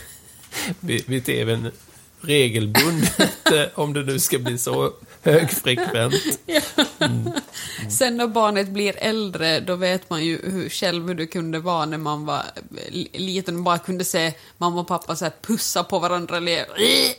vid, 0.81 1.09
vid 1.09 1.25
tvn 1.25 1.71
regelbundet 2.27 3.21
eh, 3.53 3.65
om 3.75 3.93
det 3.93 4.03
nu 4.03 4.19
ska 4.19 4.39
bli 4.39 4.59
så 4.59 4.93
högfrekvent. 5.23 6.15
sen 7.91 8.17
när 8.17 8.27
barnet 8.27 8.69
blir 8.69 8.95
äldre, 8.99 9.61
då 9.61 9.77
vet 9.77 10.11
man 10.11 10.25
ju 10.25 10.41
hur, 10.51 10.69
själv 10.69 11.07
hur 11.09 11.15
det 11.15 11.27
kunde 11.27 11.59
vara 11.59 11.87
när 11.87 11.99
man 11.99 12.27
var 12.27 12.43
li- 12.89 13.09
liten 13.13 13.57
och 13.57 13.63
bara 13.63 13.79
kunde 13.79 14.05
se 14.05 14.33
mamma 14.59 14.81
och 14.81 14.89
pappa 14.89 15.17
så 15.17 15.25
här 15.25 15.33
pussa 15.43 15.85
på 15.85 15.99
varandra 15.99 16.37
eller 16.37 16.65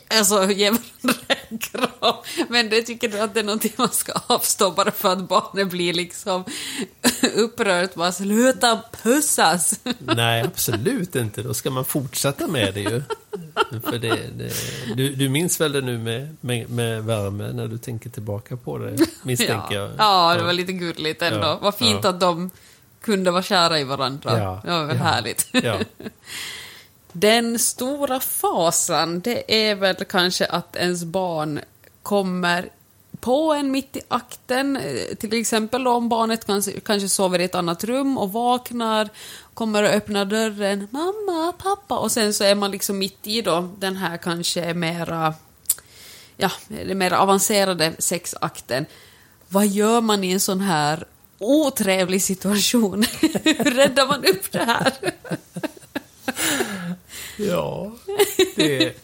alltså, 0.08 0.50
ge 0.50 0.70
varandra 0.70 1.34
en 1.50 1.58
kram. 1.58 2.14
Men 2.48 2.68
det 2.70 2.82
tycker 2.82 3.08
du 3.08 3.20
att 3.20 3.34
det 3.34 3.40
är 3.40 3.44
någonting 3.44 3.72
man 3.76 3.92
ska 3.92 4.12
avstå 4.26 4.70
bara 4.70 4.90
för 4.90 5.12
att 5.12 5.28
barnet 5.28 5.70
blir 5.70 5.92
liksom 5.94 6.44
upprört. 7.34 7.94
Bara 7.94 8.12
sluta 8.12 8.80
pussas! 9.02 9.80
Nej, 9.98 10.42
absolut 10.42 11.16
inte. 11.16 11.42
Då 11.42 11.54
ska 11.54 11.70
man 11.70 11.84
fortsätta 11.84 12.46
med 12.46 12.74
det 12.74 12.80
ju. 12.80 13.02
För 13.82 13.98
det, 13.98 14.16
det, 14.36 14.52
du, 14.96 15.14
du 15.14 15.28
minns 15.28 15.60
väl 15.60 15.72
det 15.72 15.80
nu 15.80 15.98
med, 15.98 16.36
med, 16.40 16.70
med 16.70 17.04
värme 17.04 17.52
när 17.52 17.68
du 17.68 17.78
tänker 17.78 18.10
tillbaka 18.10 18.56
på 18.56 18.78
det, 18.78 18.96
misstänker 19.22 19.74
ja. 19.74 19.80
jag. 19.80 19.90
ja, 19.98 20.34
det 20.38 20.44
var 20.44 20.52
lite 20.52 20.72
gulligt 20.72 21.22
ändå. 21.22 21.46
Ja, 21.46 21.58
Vad 21.62 21.74
fint 21.74 22.00
ja. 22.02 22.10
att 22.10 22.20
de 22.20 22.50
kunde 23.00 23.30
vara 23.30 23.42
kära 23.42 23.80
i 23.80 23.84
varandra. 23.84 24.38
Ja, 24.38 24.60
det 24.64 24.70
var 24.70 24.84
väl 24.84 24.96
härligt. 24.96 25.52
Den 27.12 27.58
stora 27.58 28.20
fasan, 28.20 29.20
det 29.20 29.70
är 29.70 29.74
väl 29.74 29.94
kanske 29.94 30.46
att 30.46 30.76
ens 30.76 31.04
barn 31.04 31.60
kommer 32.02 32.68
på 33.20 33.54
en 33.54 33.70
mitt 33.70 33.96
i 33.96 34.00
akten. 34.08 34.76
Eh, 34.76 35.14
till 35.14 35.40
exempel 35.40 35.86
om 35.86 36.08
barnet 36.08 36.44
kanske, 36.44 36.80
kanske 36.80 37.08
sover 37.08 37.38
i 37.38 37.44
ett 37.44 37.54
annat 37.54 37.84
rum 37.84 38.18
och 38.18 38.32
vaknar, 38.32 39.08
kommer 39.54 39.82
och 39.82 39.88
öppnar 39.88 40.24
dörren, 40.24 40.88
mamma, 40.90 41.52
pappa, 41.52 41.98
och 41.98 42.12
sen 42.12 42.34
så 42.34 42.44
är 42.44 42.54
man 42.54 42.70
liksom 42.70 42.98
mitt 42.98 43.26
i 43.26 43.42
då 43.42 43.68
den 43.78 43.96
här 43.96 44.16
kanske 44.16 44.74
mera, 44.74 45.34
ja, 46.36 46.50
den 46.68 46.98
mer 46.98 47.12
avancerade 47.12 47.92
sexakten. 47.98 48.86
Vad 49.48 49.66
gör 49.66 50.00
man 50.00 50.24
i 50.24 50.32
en 50.32 50.40
sån 50.40 50.60
här 50.60 51.04
otrevlig 51.38 52.22
situation? 52.22 53.04
Hur 53.20 53.70
räddar 53.70 54.06
man 54.06 54.24
upp 54.24 54.52
det 54.52 54.64
här? 54.64 54.92
Ja, 57.38 57.92
det, 58.56 58.94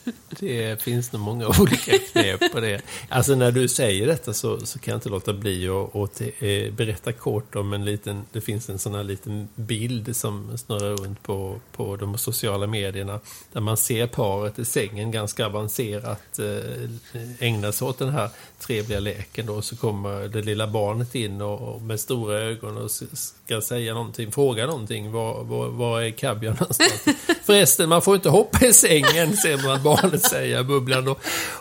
det 0.40 0.82
finns 0.82 1.12
nog 1.12 1.22
många 1.22 1.46
olika 1.60 1.98
knep 1.98 2.52
på 2.52 2.60
det. 2.60 2.82
Alltså 3.08 3.34
när 3.34 3.52
du 3.52 3.68
säger 3.68 4.06
detta 4.06 4.32
så, 4.32 4.66
så 4.66 4.78
kan 4.78 4.92
jag 4.92 4.96
inte 4.96 5.08
låta 5.08 5.32
bli 5.32 5.68
att 5.68 6.20
eh, 6.20 6.72
berätta 6.72 7.12
kort 7.12 7.56
om 7.56 7.72
en 7.72 7.84
liten, 7.84 8.24
det 8.32 8.40
finns 8.40 8.68
en 8.68 8.78
sån 8.78 8.94
här 8.94 9.04
liten 9.04 9.48
bild 9.54 10.16
som 10.16 10.58
snurrar 10.58 10.96
runt 10.96 11.22
på, 11.22 11.60
på 11.72 11.96
de 11.96 12.18
sociala 12.18 12.66
medierna. 12.66 13.20
Där 13.52 13.60
man 13.60 13.76
ser 13.76 14.06
paret 14.06 14.58
i 14.58 14.64
sängen 14.64 15.10
ganska 15.10 15.46
avancerat 15.46 16.38
eh, 16.38 16.90
ägna 17.38 17.72
sig 17.72 17.88
åt 17.88 17.98
den 17.98 18.08
här 18.08 18.30
trevliga 18.60 19.00
leken 19.00 19.46
då. 19.46 19.62
Så 19.62 19.76
kommer 19.76 20.28
det 20.28 20.42
lilla 20.42 20.66
barnet 20.66 21.14
in 21.14 21.40
och, 21.40 21.74
och 21.74 21.82
med 21.82 22.00
stora 22.00 22.38
ögon 22.38 22.76
och 22.76 22.90
ska 22.90 23.60
säga 23.60 23.94
någonting, 23.94 24.32
fråga 24.32 24.66
någonting. 24.66 25.12
Var, 25.12 25.44
var, 25.44 25.68
var 25.68 26.00
är 26.00 26.10
kaviar 26.10 26.52
någonstans? 26.60 27.04
Förresten, 27.44 27.88
man 27.88 28.02
får 28.02 28.14
inte 28.14 28.23
inte 28.24 28.36
hoppa 28.36 28.66
i 28.66 28.72
sängen, 28.72 29.36
ser 29.36 29.66
man 29.66 29.82
barnet 29.82 30.22
säga, 30.22 30.64
bubblan. 30.64 31.08
Och, 31.08 31.18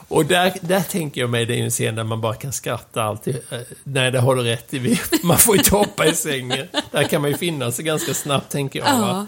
och 0.07 0.25
där, 0.25 0.53
där 0.61 0.81
tänker 0.81 1.21
jag 1.21 1.29
mig, 1.29 1.45
det 1.45 1.53
är 1.53 1.57
ju 1.57 1.63
en 1.63 1.69
scen 1.69 1.95
där 1.95 2.03
man 2.03 2.21
bara 2.21 2.33
kan 2.33 2.53
skratta 2.53 3.03
alltid. 3.03 3.35
Eh, 3.49 3.59
nej, 3.83 4.11
det 4.11 4.19
har 4.19 4.35
du 4.35 4.43
rätt 4.43 4.73
i. 4.73 4.99
Man 5.23 5.37
får 5.37 5.57
inte 5.57 5.75
hoppa 5.75 6.05
i 6.05 6.15
sängen. 6.15 6.67
Där 6.91 7.03
kan 7.03 7.21
man 7.21 7.31
ju 7.31 7.37
finna 7.37 7.71
sig 7.71 7.85
ganska 7.85 8.13
snabbt, 8.13 8.51
tänker 8.51 8.79
jag. 8.79 8.99
Va? 8.99 9.27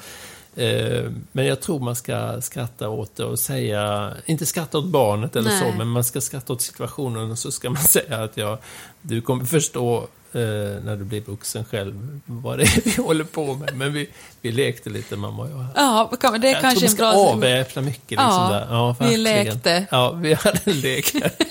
Eh, 0.56 1.12
Men 1.32 1.46
jag 1.46 1.62
tror 1.62 1.80
man 1.80 1.96
ska 1.96 2.42
skratta 2.42 2.90
åt 2.90 3.16
det 3.16 3.26
och 3.26 3.40
säga, 3.40 4.14
inte 4.26 4.46
skratta 4.46 4.78
åt 4.78 4.86
barnet 4.86 5.36
eller 5.36 5.50
Nej. 5.50 5.60
så, 5.72 5.78
men 5.78 5.88
man 5.88 6.04
ska 6.04 6.22
skratta 6.22 6.54
åt 6.54 6.62
situationen 6.62 7.32
och 7.32 7.40
så 7.40 7.52
ska 7.52 7.70
man 7.70 7.82
säga 7.88 8.24
att 8.24 8.38
jag, 8.38 8.58
du 9.02 9.22
kommer 9.22 9.46
förstå 9.46 9.98
eh, 10.34 10.40
när 10.84 10.96
du 10.96 11.04
blir 11.04 11.22
vuxen 11.22 11.66
själv 11.66 12.20
vad 12.26 12.58
det 12.58 12.64
är 12.64 12.82
vi 12.86 12.92
håller 13.04 13.24
på 13.24 13.54
med. 13.56 13.78
Men 13.78 13.94
vi, 13.94 14.10
vi 14.42 14.52
lekte 14.52 14.90
lite, 14.90 15.16
mamma 15.16 15.44
och 15.44 15.50
jag. 15.50 15.66
Ja, 15.76 16.10
det 16.42 16.48
är 16.48 16.52
Jag 16.54 16.62
kanske 16.62 16.80
tror 16.80 17.06
man 17.06 17.14
ska 17.14 17.24
bra... 17.24 17.34
avväpna 17.34 17.82
mycket. 17.82 18.10
Liksom 18.10 18.26
Ja, 18.30 18.50
där. 18.52 18.68
ja 18.70 18.96
vi 19.00 19.18
lekte. 19.18 19.86
Ja, 19.92 20.12
vi 20.12 20.34
hade 20.34 20.60
en 20.64 20.80
lek. 20.80 21.14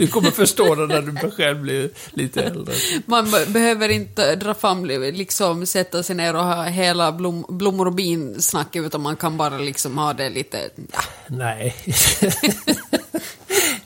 Du 0.00 0.06
kommer 0.06 0.30
förstå 0.30 0.74
det 0.74 0.86
när 0.86 1.02
du 1.02 1.30
själv 1.30 1.60
blir 1.60 1.90
lite 2.10 2.42
äldre. 2.42 2.74
Man 3.06 3.30
be- 3.30 3.46
behöver 3.46 3.88
inte 3.88 4.36
dra 4.36 4.54
fram, 4.54 4.84
liksom 4.84 5.66
sätta 5.66 6.02
sig 6.02 6.16
ner 6.16 6.36
och 6.36 6.44
ha 6.44 6.62
hela 6.62 7.12
blom, 7.12 7.44
blommor 7.48 7.86
och 7.86 7.92
bin-snack, 7.92 8.76
utan 8.76 9.00
man 9.00 9.16
kan 9.16 9.36
bara 9.36 9.58
liksom 9.58 9.98
ha 9.98 10.12
det 10.12 10.30
lite... 10.30 10.70
Ja. 10.92 11.00
Nej. 11.26 11.74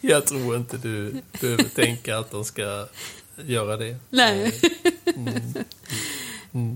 Jag 0.00 0.26
tror 0.26 0.56
inte 0.56 0.76
du 0.76 1.14
behöver 1.40 1.64
tänka 1.64 2.18
att 2.18 2.30
de 2.30 2.44
ska 2.44 2.86
göra 3.46 3.76
det. 3.76 3.96
Nej. 4.10 4.60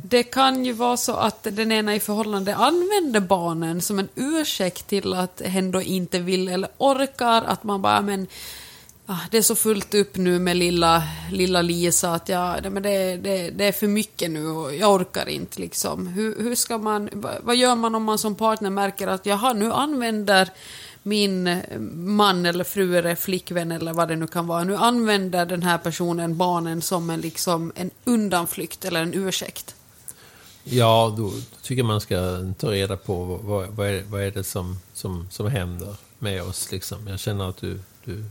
Det 0.04 0.22
kan 0.22 0.64
ju 0.64 0.72
vara 0.72 0.96
så 0.96 1.12
att 1.12 1.46
den 1.50 1.72
ena 1.72 1.94
i 1.94 2.00
förhållande 2.00 2.54
använder 2.54 3.20
barnen 3.20 3.80
som 3.80 3.98
en 3.98 4.08
ursäkt 4.14 4.86
till 4.88 5.14
att 5.14 5.42
hen 5.44 5.70
då 5.70 5.82
inte 5.82 6.18
vill 6.18 6.48
eller 6.48 6.70
orkar, 6.78 7.42
att 7.42 7.64
man 7.64 7.82
bara, 7.82 8.02
men 8.02 8.26
Ah, 9.10 9.20
det 9.30 9.38
är 9.38 9.42
så 9.42 9.54
fullt 9.54 9.94
upp 9.94 10.16
nu 10.16 10.38
med 10.38 10.56
lilla, 10.56 11.02
lilla 11.32 11.62
Lisa 11.62 12.14
att 12.14 12.28
jag, 12.28 12.62
det, 12.62 12.70
men 12.70 12.82
det, 12.82 13.16
det, 13.16 13.50
det 13.50 13.64
är 13.64 13.72
för 13.72 13.86
mycket 13.86 14.30
nu 14.30 14.46
och 14.46 14.74
jag 14.74 14.92
orkar 14.92 15.28
inte 15.28 15.60
liksom. 15.60 16.06
Hur, 16.06 16.42
hur 16.42 16.54
ska 16.54 16.78
man, 16.78 17.10
vad, 17.42 17.56
gör 17.56 17.74
man 17.74 17.94
om 17.94 18.04
man 18.04 18.18
som 18.18 18.34
partner 18.34 18.70
märker 18.70 19.08
att 19.08 19.26
jaha, 19.26 19.52
nu 19.52 19.72
använder 19.72 20.50
min 21.02 21.62
man 21.94 22.46
eller 22.46 22.64
fru 22.64 22.98
eller 22.98 23.14
flickvän 23.14 23.72
eller 23.72 23.92
vad 23.92 24.08
det 24.08 24.16
nu 24.16 24.26
kan 24.26 24.46
vara, 24.46 24.64
nu 24.64 24.76
använder 24.76 25.46
den 25.46 25.62
här 25.62 25.78
personen 25.78 26.36
barnen 26.36 26.82
som 26.82 27.10
en, 27.10 27.20
liksom, 27.20 27.72
en 27.74 27.90
undanflykt 28.04 28.84
eller 28.84 29.02
en 29.02 29.14
ursäkt. 29.14 29.74
Ja, 30.64 31.14
då 31.16 31.32
tycker 31.62 31.80
jag 31.80 31.86
man 31.86 32.00
ska 32.00 32.16
ta 32.58 32.70
reda 32.70 32.96
på 32.96 33.24
vad, 33.24 33.40
vad, 33.40 33.68
vad, 33.68 33.88
är, 33.88 34.02
vad 34.02 34.22
är 34.22 34.30
det 34.30 34.44
som, 34.44 34.78
som, 34.94 35.28
som 35.30 35.46
händer 35.46 35.96
med 36.18 36.42
oss. 36.42 36.72
Liksom. 36.72 37.08
Jag 37.08 37.20
känner 37.20 37.48
att 37.48 37.56
du, 37.56 37.80
du 38.04 38.24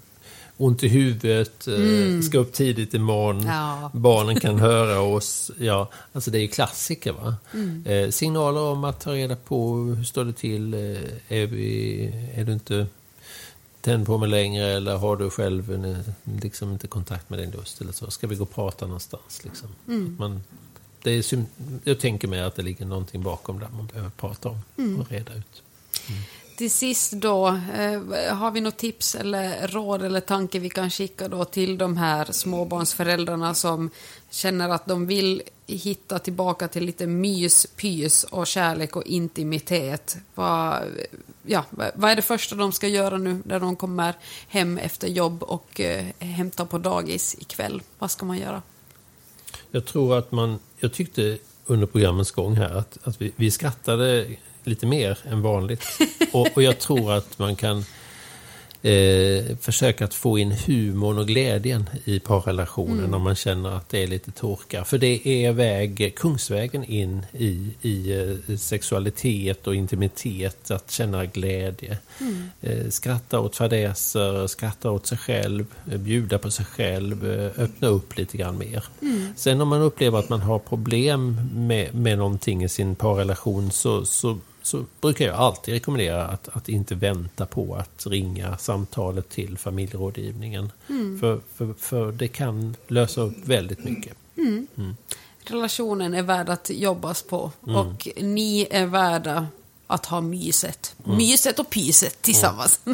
ont 0.58 0.84
i 0.84 0.88
huvudet, 0.88 1.68
eh, 1.68 2.22
ska 2.22 2.38
upp 2.38 2.54
tidigt 2.54 2.94
imorgon, 2.94 3.46
Ja. 3.46 3.92
barnen 3.94 4.40
kan 4.40 4.60
höra 4.60 5.00
oss. 5.02 5.52
Ja, 5.60 5.90
alltså 6.14 6.32
det 6.32 6.38
är 6.38 6.42
ju 6.42 6.48
klassiker. 6.48 7.12
Va? 7.12 7.36
Eh, 7.92 8.10
signaler 8.10 8.62
om 8.62 8.84
att 8.84 9.00
ta 9.00 9.14
reda 9.14 9.36
på 9.36 9.76
hur 9.76 10.04
står 10.04 10.26
det 10.26 10.34
till. 10.34 10.74
Eh, 10.74 10.80
är, 11.38 11.46
vi, 11.48 12.06
är 12.36 12.44
du 12.46 12.54
inte 12.54 12.88
tänd 13.82 14.06
på 14.06 14.18
mig 14.18 14.30
längre 14.30 14.66
eller 14.66 14.98
har 14.98 15.16
du 15.16 15.30
själv 15.30 15.72
en, 15.72 16.04
liksom 16.42 16.72
inte 16.72 16.88
kontakt 16.88 17.30
med 17.30 17.40
din 17.40 17.52
lust 17.52 17.82
eller 17.82 17.92
så? 17.92 18.12
Ska 18.12 18.28
vi 18.28 18.36
gå 18.36 18.44
och 18.44 18.56
prata 18.56 18.86
någonstans? 18.86 19.42
Liksom? 19.44 19.68
Att 19.86 20.20
man, 20.20 20.42
det 21.04 21.12
är, 21.12 21.46
jag 21.84 22.00
tänker 22.00 22.28
mig 22.28 22.42
att 22.42 22.56
det 22.56 22.62
ligger 22.62 22.86
någonting 22.86 23.24
bakom 23.24 23.60
där 23.60 23.68
man 23.76 23.88
behöver 23.88 24.10
prata 24.10 24.50
om 24.50 25.00
och 25.00 25.12
reda 25.12 25.34
ut. 25.34 25.62
Till 26.58 26.72
sist 26.72 27.12
då, 27.12 27.48
eh, 27.48 28.36
har 28.36 28.52
vi 28.52 28.62
något 28.62 28.78
tips 28.78 29.16
eller 29.16 29.68
råd 29.68 30.02
eller 30.04 30.20
tanke 30.20 30.60
vi 30.60 30.70
kan 30.70 30.90
skicka 30.90 31.28
då 31.28 31.46
till 31.46 31.78
de 31.78 31.98
här 31.98 32.32
småbarnsföräldrarna 32.32 33.54
som 33.54 33.90
känner 34.30 34.70
att 34.70 34.86
de 34.86 35.06
vill 35.06 35.42
hitta 35.68 36.20
tillbaka 36.20 36.68
till 36.68 36.86
lite 36.86 37.08
mys, 37.08 37.66
pys 37.76 38.24
och 38.24 38.48
kärlek 38.48 38.96
och 38.96 39.04
intimitet. 39.04 40.18
Vad, 40.36 40.84
ja, 41.44 41.66
vad 41.96 42.12
är 42.12 42.16
det 42.16 42.22
första 42.22 42.56
de 42.56 42.72
ska 42.72 42.88
göra 42.88 43.18
nu 43.18 43.42
när 43.46 43.60
de 43.60 43.76
kommer 43.76 44.14
hem 44.48 44.78
efter 44.78 45.08
jobb 45.08 45.44
och 45.44 45.80
eh, 45.82 46.06
hämtar 46.20 46.66
på 46.66 46.78
dagis 46.78 47.36
ikväll? 47.40 47.82
Vad 48.00 48.12
ska 48.12 48.26
man 48.26 48.38
göra? 48.38 48.62
Jag 49.72 49.86
tror 49.86 50.18
att 50.18 50.32
man, 50.32 50.60
jag 50.80 50.94
tyckte 50.94 51.38
under 51.66 51.88
programmens 51.88 52.32
gång 52.32 52.56
här 52.56 52.76
att, 52.76 52.98
att 53.04 53.22
vi, 53.22 53.32
vi 53.36 53.52
skrattade 53.52 54.28
lite 54.68 54.86
mer 54.86 55.18
än 55.32 55.42
vanligt. 55.42 55.86
Och, 56.32 56.48
och 56.54 56.64
jag 56.64 56.80
tror 56.80 57.14
att 57.14 57.40
man 57.40 57.56
kan 57.56 57.84
eh, 58.82 59.58
försöka 59.62 60.06
att 60.06 60.14
få 60.14 60.38
in 60.38 60.52
humorn 60.52 61.18
och 61.18 61.28
glädjen 61.28 61.90
i 62.04 62.20
parrelationen 62.20 63.00
mm. 63.00 63.14
om 63.14 63.22
man 63.22 63.36
känner 63.36 63.70
att 63.70 63.90
det 63.90 64.04
är 64.04 64.08
lite 64.08 64.32
torka. 64.32 64.84
För 64.84 64.98
det 64.98 65.28
är 65.28 65.52
väg, 65.52 66.14
kungsvägen 66.16 66.84
in 66.84 67.26
i, 67.34 67.74
i 67.82 68.12
eh, 68.12 68.58
sexualitet 68.58 69.68
och 69.68 69.76
intimitet, 69.76 70.72
att 70.72 70.92
känna 70.92 71.26
glädje. 71.26 71.98
Mm. 72.20 72.50
Eh, 72.62 72.90
skratta 72.90 73.40
åt 73.40 73.56
fadäser, 73.56 74.48
skratta 74.48 74.92
åt 74.92 75.08
sig 75.08 75.18
själv, 75.18 75.66
eh, 75.92 75.98
bjuda 75.98 76.38
på 76.38 76.52
sig 76.52 76.66
själv, 76.66 77.32
eh, 77.32 77.64
öppna 77.64 77.88
upp 77.88 78.18
lite 78.18 78.38
grann 78.38 78.58
mer. 78.58 78.84
Mm. 79.02 79.34
Sen 79.36 79.62
om 79.62 79.68
man 79.68 79.82
upplever 79.82 80.20
att 80.20 80.30
man 80.30 80.42
har 80.42 80.60
problem 80.60 81.42
med, 81.54 81.96
med 81.96 82.18
någonting 82.18 82.64
i 82.64 82.70
sin 82.70 82.96
parrelation 82.96 83.72
så, 83.72 84.06
så 84.06 84.38
så 84.68 84.86
brukar 85.02 85.26
jag 85.26 85.36
alltid 85.36 85.74
rekommendera 85.74 86.28
att, 86.28 86.50
att 86.54 86.70
inte 86.70 86.96
vänta 86.96 87.46
på 87.46 87.76
att 87.76 88.08
ringa 88.08 88.58
samtalet 88.58 89.30
till 89.30 89.58
familjerådgivningen. 89.58 90.72
Mm. 90.90 91.20
För, 91.20 91.40
för, 91.56 91.74
för 91.74 92.12
det 92.12 92.28
kan 92.28 92.76
lösa 92.88 93.22
upp 93.22 93.38
väldigt 93.46 93.84
mycket. 93.84 94.18
Mm. 94.38 94.68
Mm. 94.78 94.96
Relationen 95.40 96.14
är 96.14 96.24
värd 96.24 96.50
att 96.50 96.70
jobbas 96.70 97.22
på 97.24 97.52
mm. 97.64 97.76
och 97.76 98.08
ni 98.18 98.68
är 98.72 98.86
värda 98.86 99.48
att 99.88 100.06
ha 100.06 100.22
myset. 100.22 100.96
Mm. 101.06 101.18
Myset 101.18 101.60
och 101.60 101.70
pyset 101.70 102.22
tillsammans. 102.22 102.80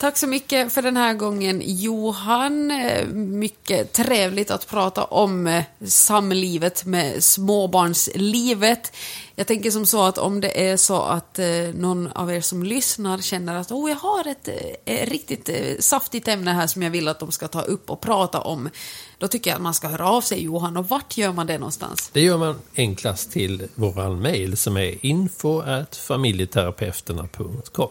Tack 0.00 0.16
så 0.16 0.26
mycket 0.26 0.72
för 0.72 0.82
den 0.82 0.96
här 0.96 1.14
gången 1.14 1.62
Johan. 1.64 2.70
Eh, 2.70 3.06
mycket 3.14 3.92
trevligt 3.92 4.50
att 4.50 4.66
prata 4.66 5.04
om 5.04 5.46
eh, 5.46 5.64
samlivet 5.86 6.84
med 6.84 7.24
småbarnslivet. 7.24 8.92
Jag 9.34 9.46
tänker 9.46 9.70
som 9.70 9.86
så 9.86 10.02
att 10.02 10.18
om 10.18 10.40
det 10.40 10.70
är 10.70 10.76
så 10.76 11.02
att 11.02 11.38
eh, 11.38 11.46
någon 11.74 12.06
av 12.06 12.32
er 12.32 12.40
som 12.40 12.62
lyssnar 12.62 13.18
känner 13.18 13.54
att 13.54 13.70
oh, 13.70 13.90
jag 13.90 13.96
har 13.96 14.28
ett, 14.28 14.48
ett 14.84 15.08
riktigt 15.08 15.50
saftigt 15.84 16.28
ämne 16.28 16.50
här 16.50 16.66
som 16.66 16.82
jag 16.82 16.90
vill 16.90 17.08
att 17.08 17.20
de 17.20 17.32
ska 17.32 17.48
ta 17.48 17.62
upp 17.62 17.90
och 17.90 18.00
prata 18.00 18.40
om. 18.40 18.68
Då 19.18 19.28
tycker 19.28 19.50
jag 19.50 19.56
att 19.56 19.62
man 19.62 19.74
ska 19.74 19.88
höra 19.88 20.10
av 20.10 20.20
sig 20.20 20.42
Johan. 20.42 20.76
Och 20.76 20.88
vart 20.88 21.16
gör 21.16 21.32
man 21.32 21.46
det 21.46 21.58
någonstans? 21.58 22.10
Det 22.12 22.20
gör 22.20 22.38
man 22.38 22.58
enklast 22.76 23.32
till 23.32 23.68
våran 23.74 24.22
mail 24.22 24.56
som 24.56 24.76
är 24.76 25.06
info 25.06 25.62
familjeterapeuterna.com. 25.92 27.90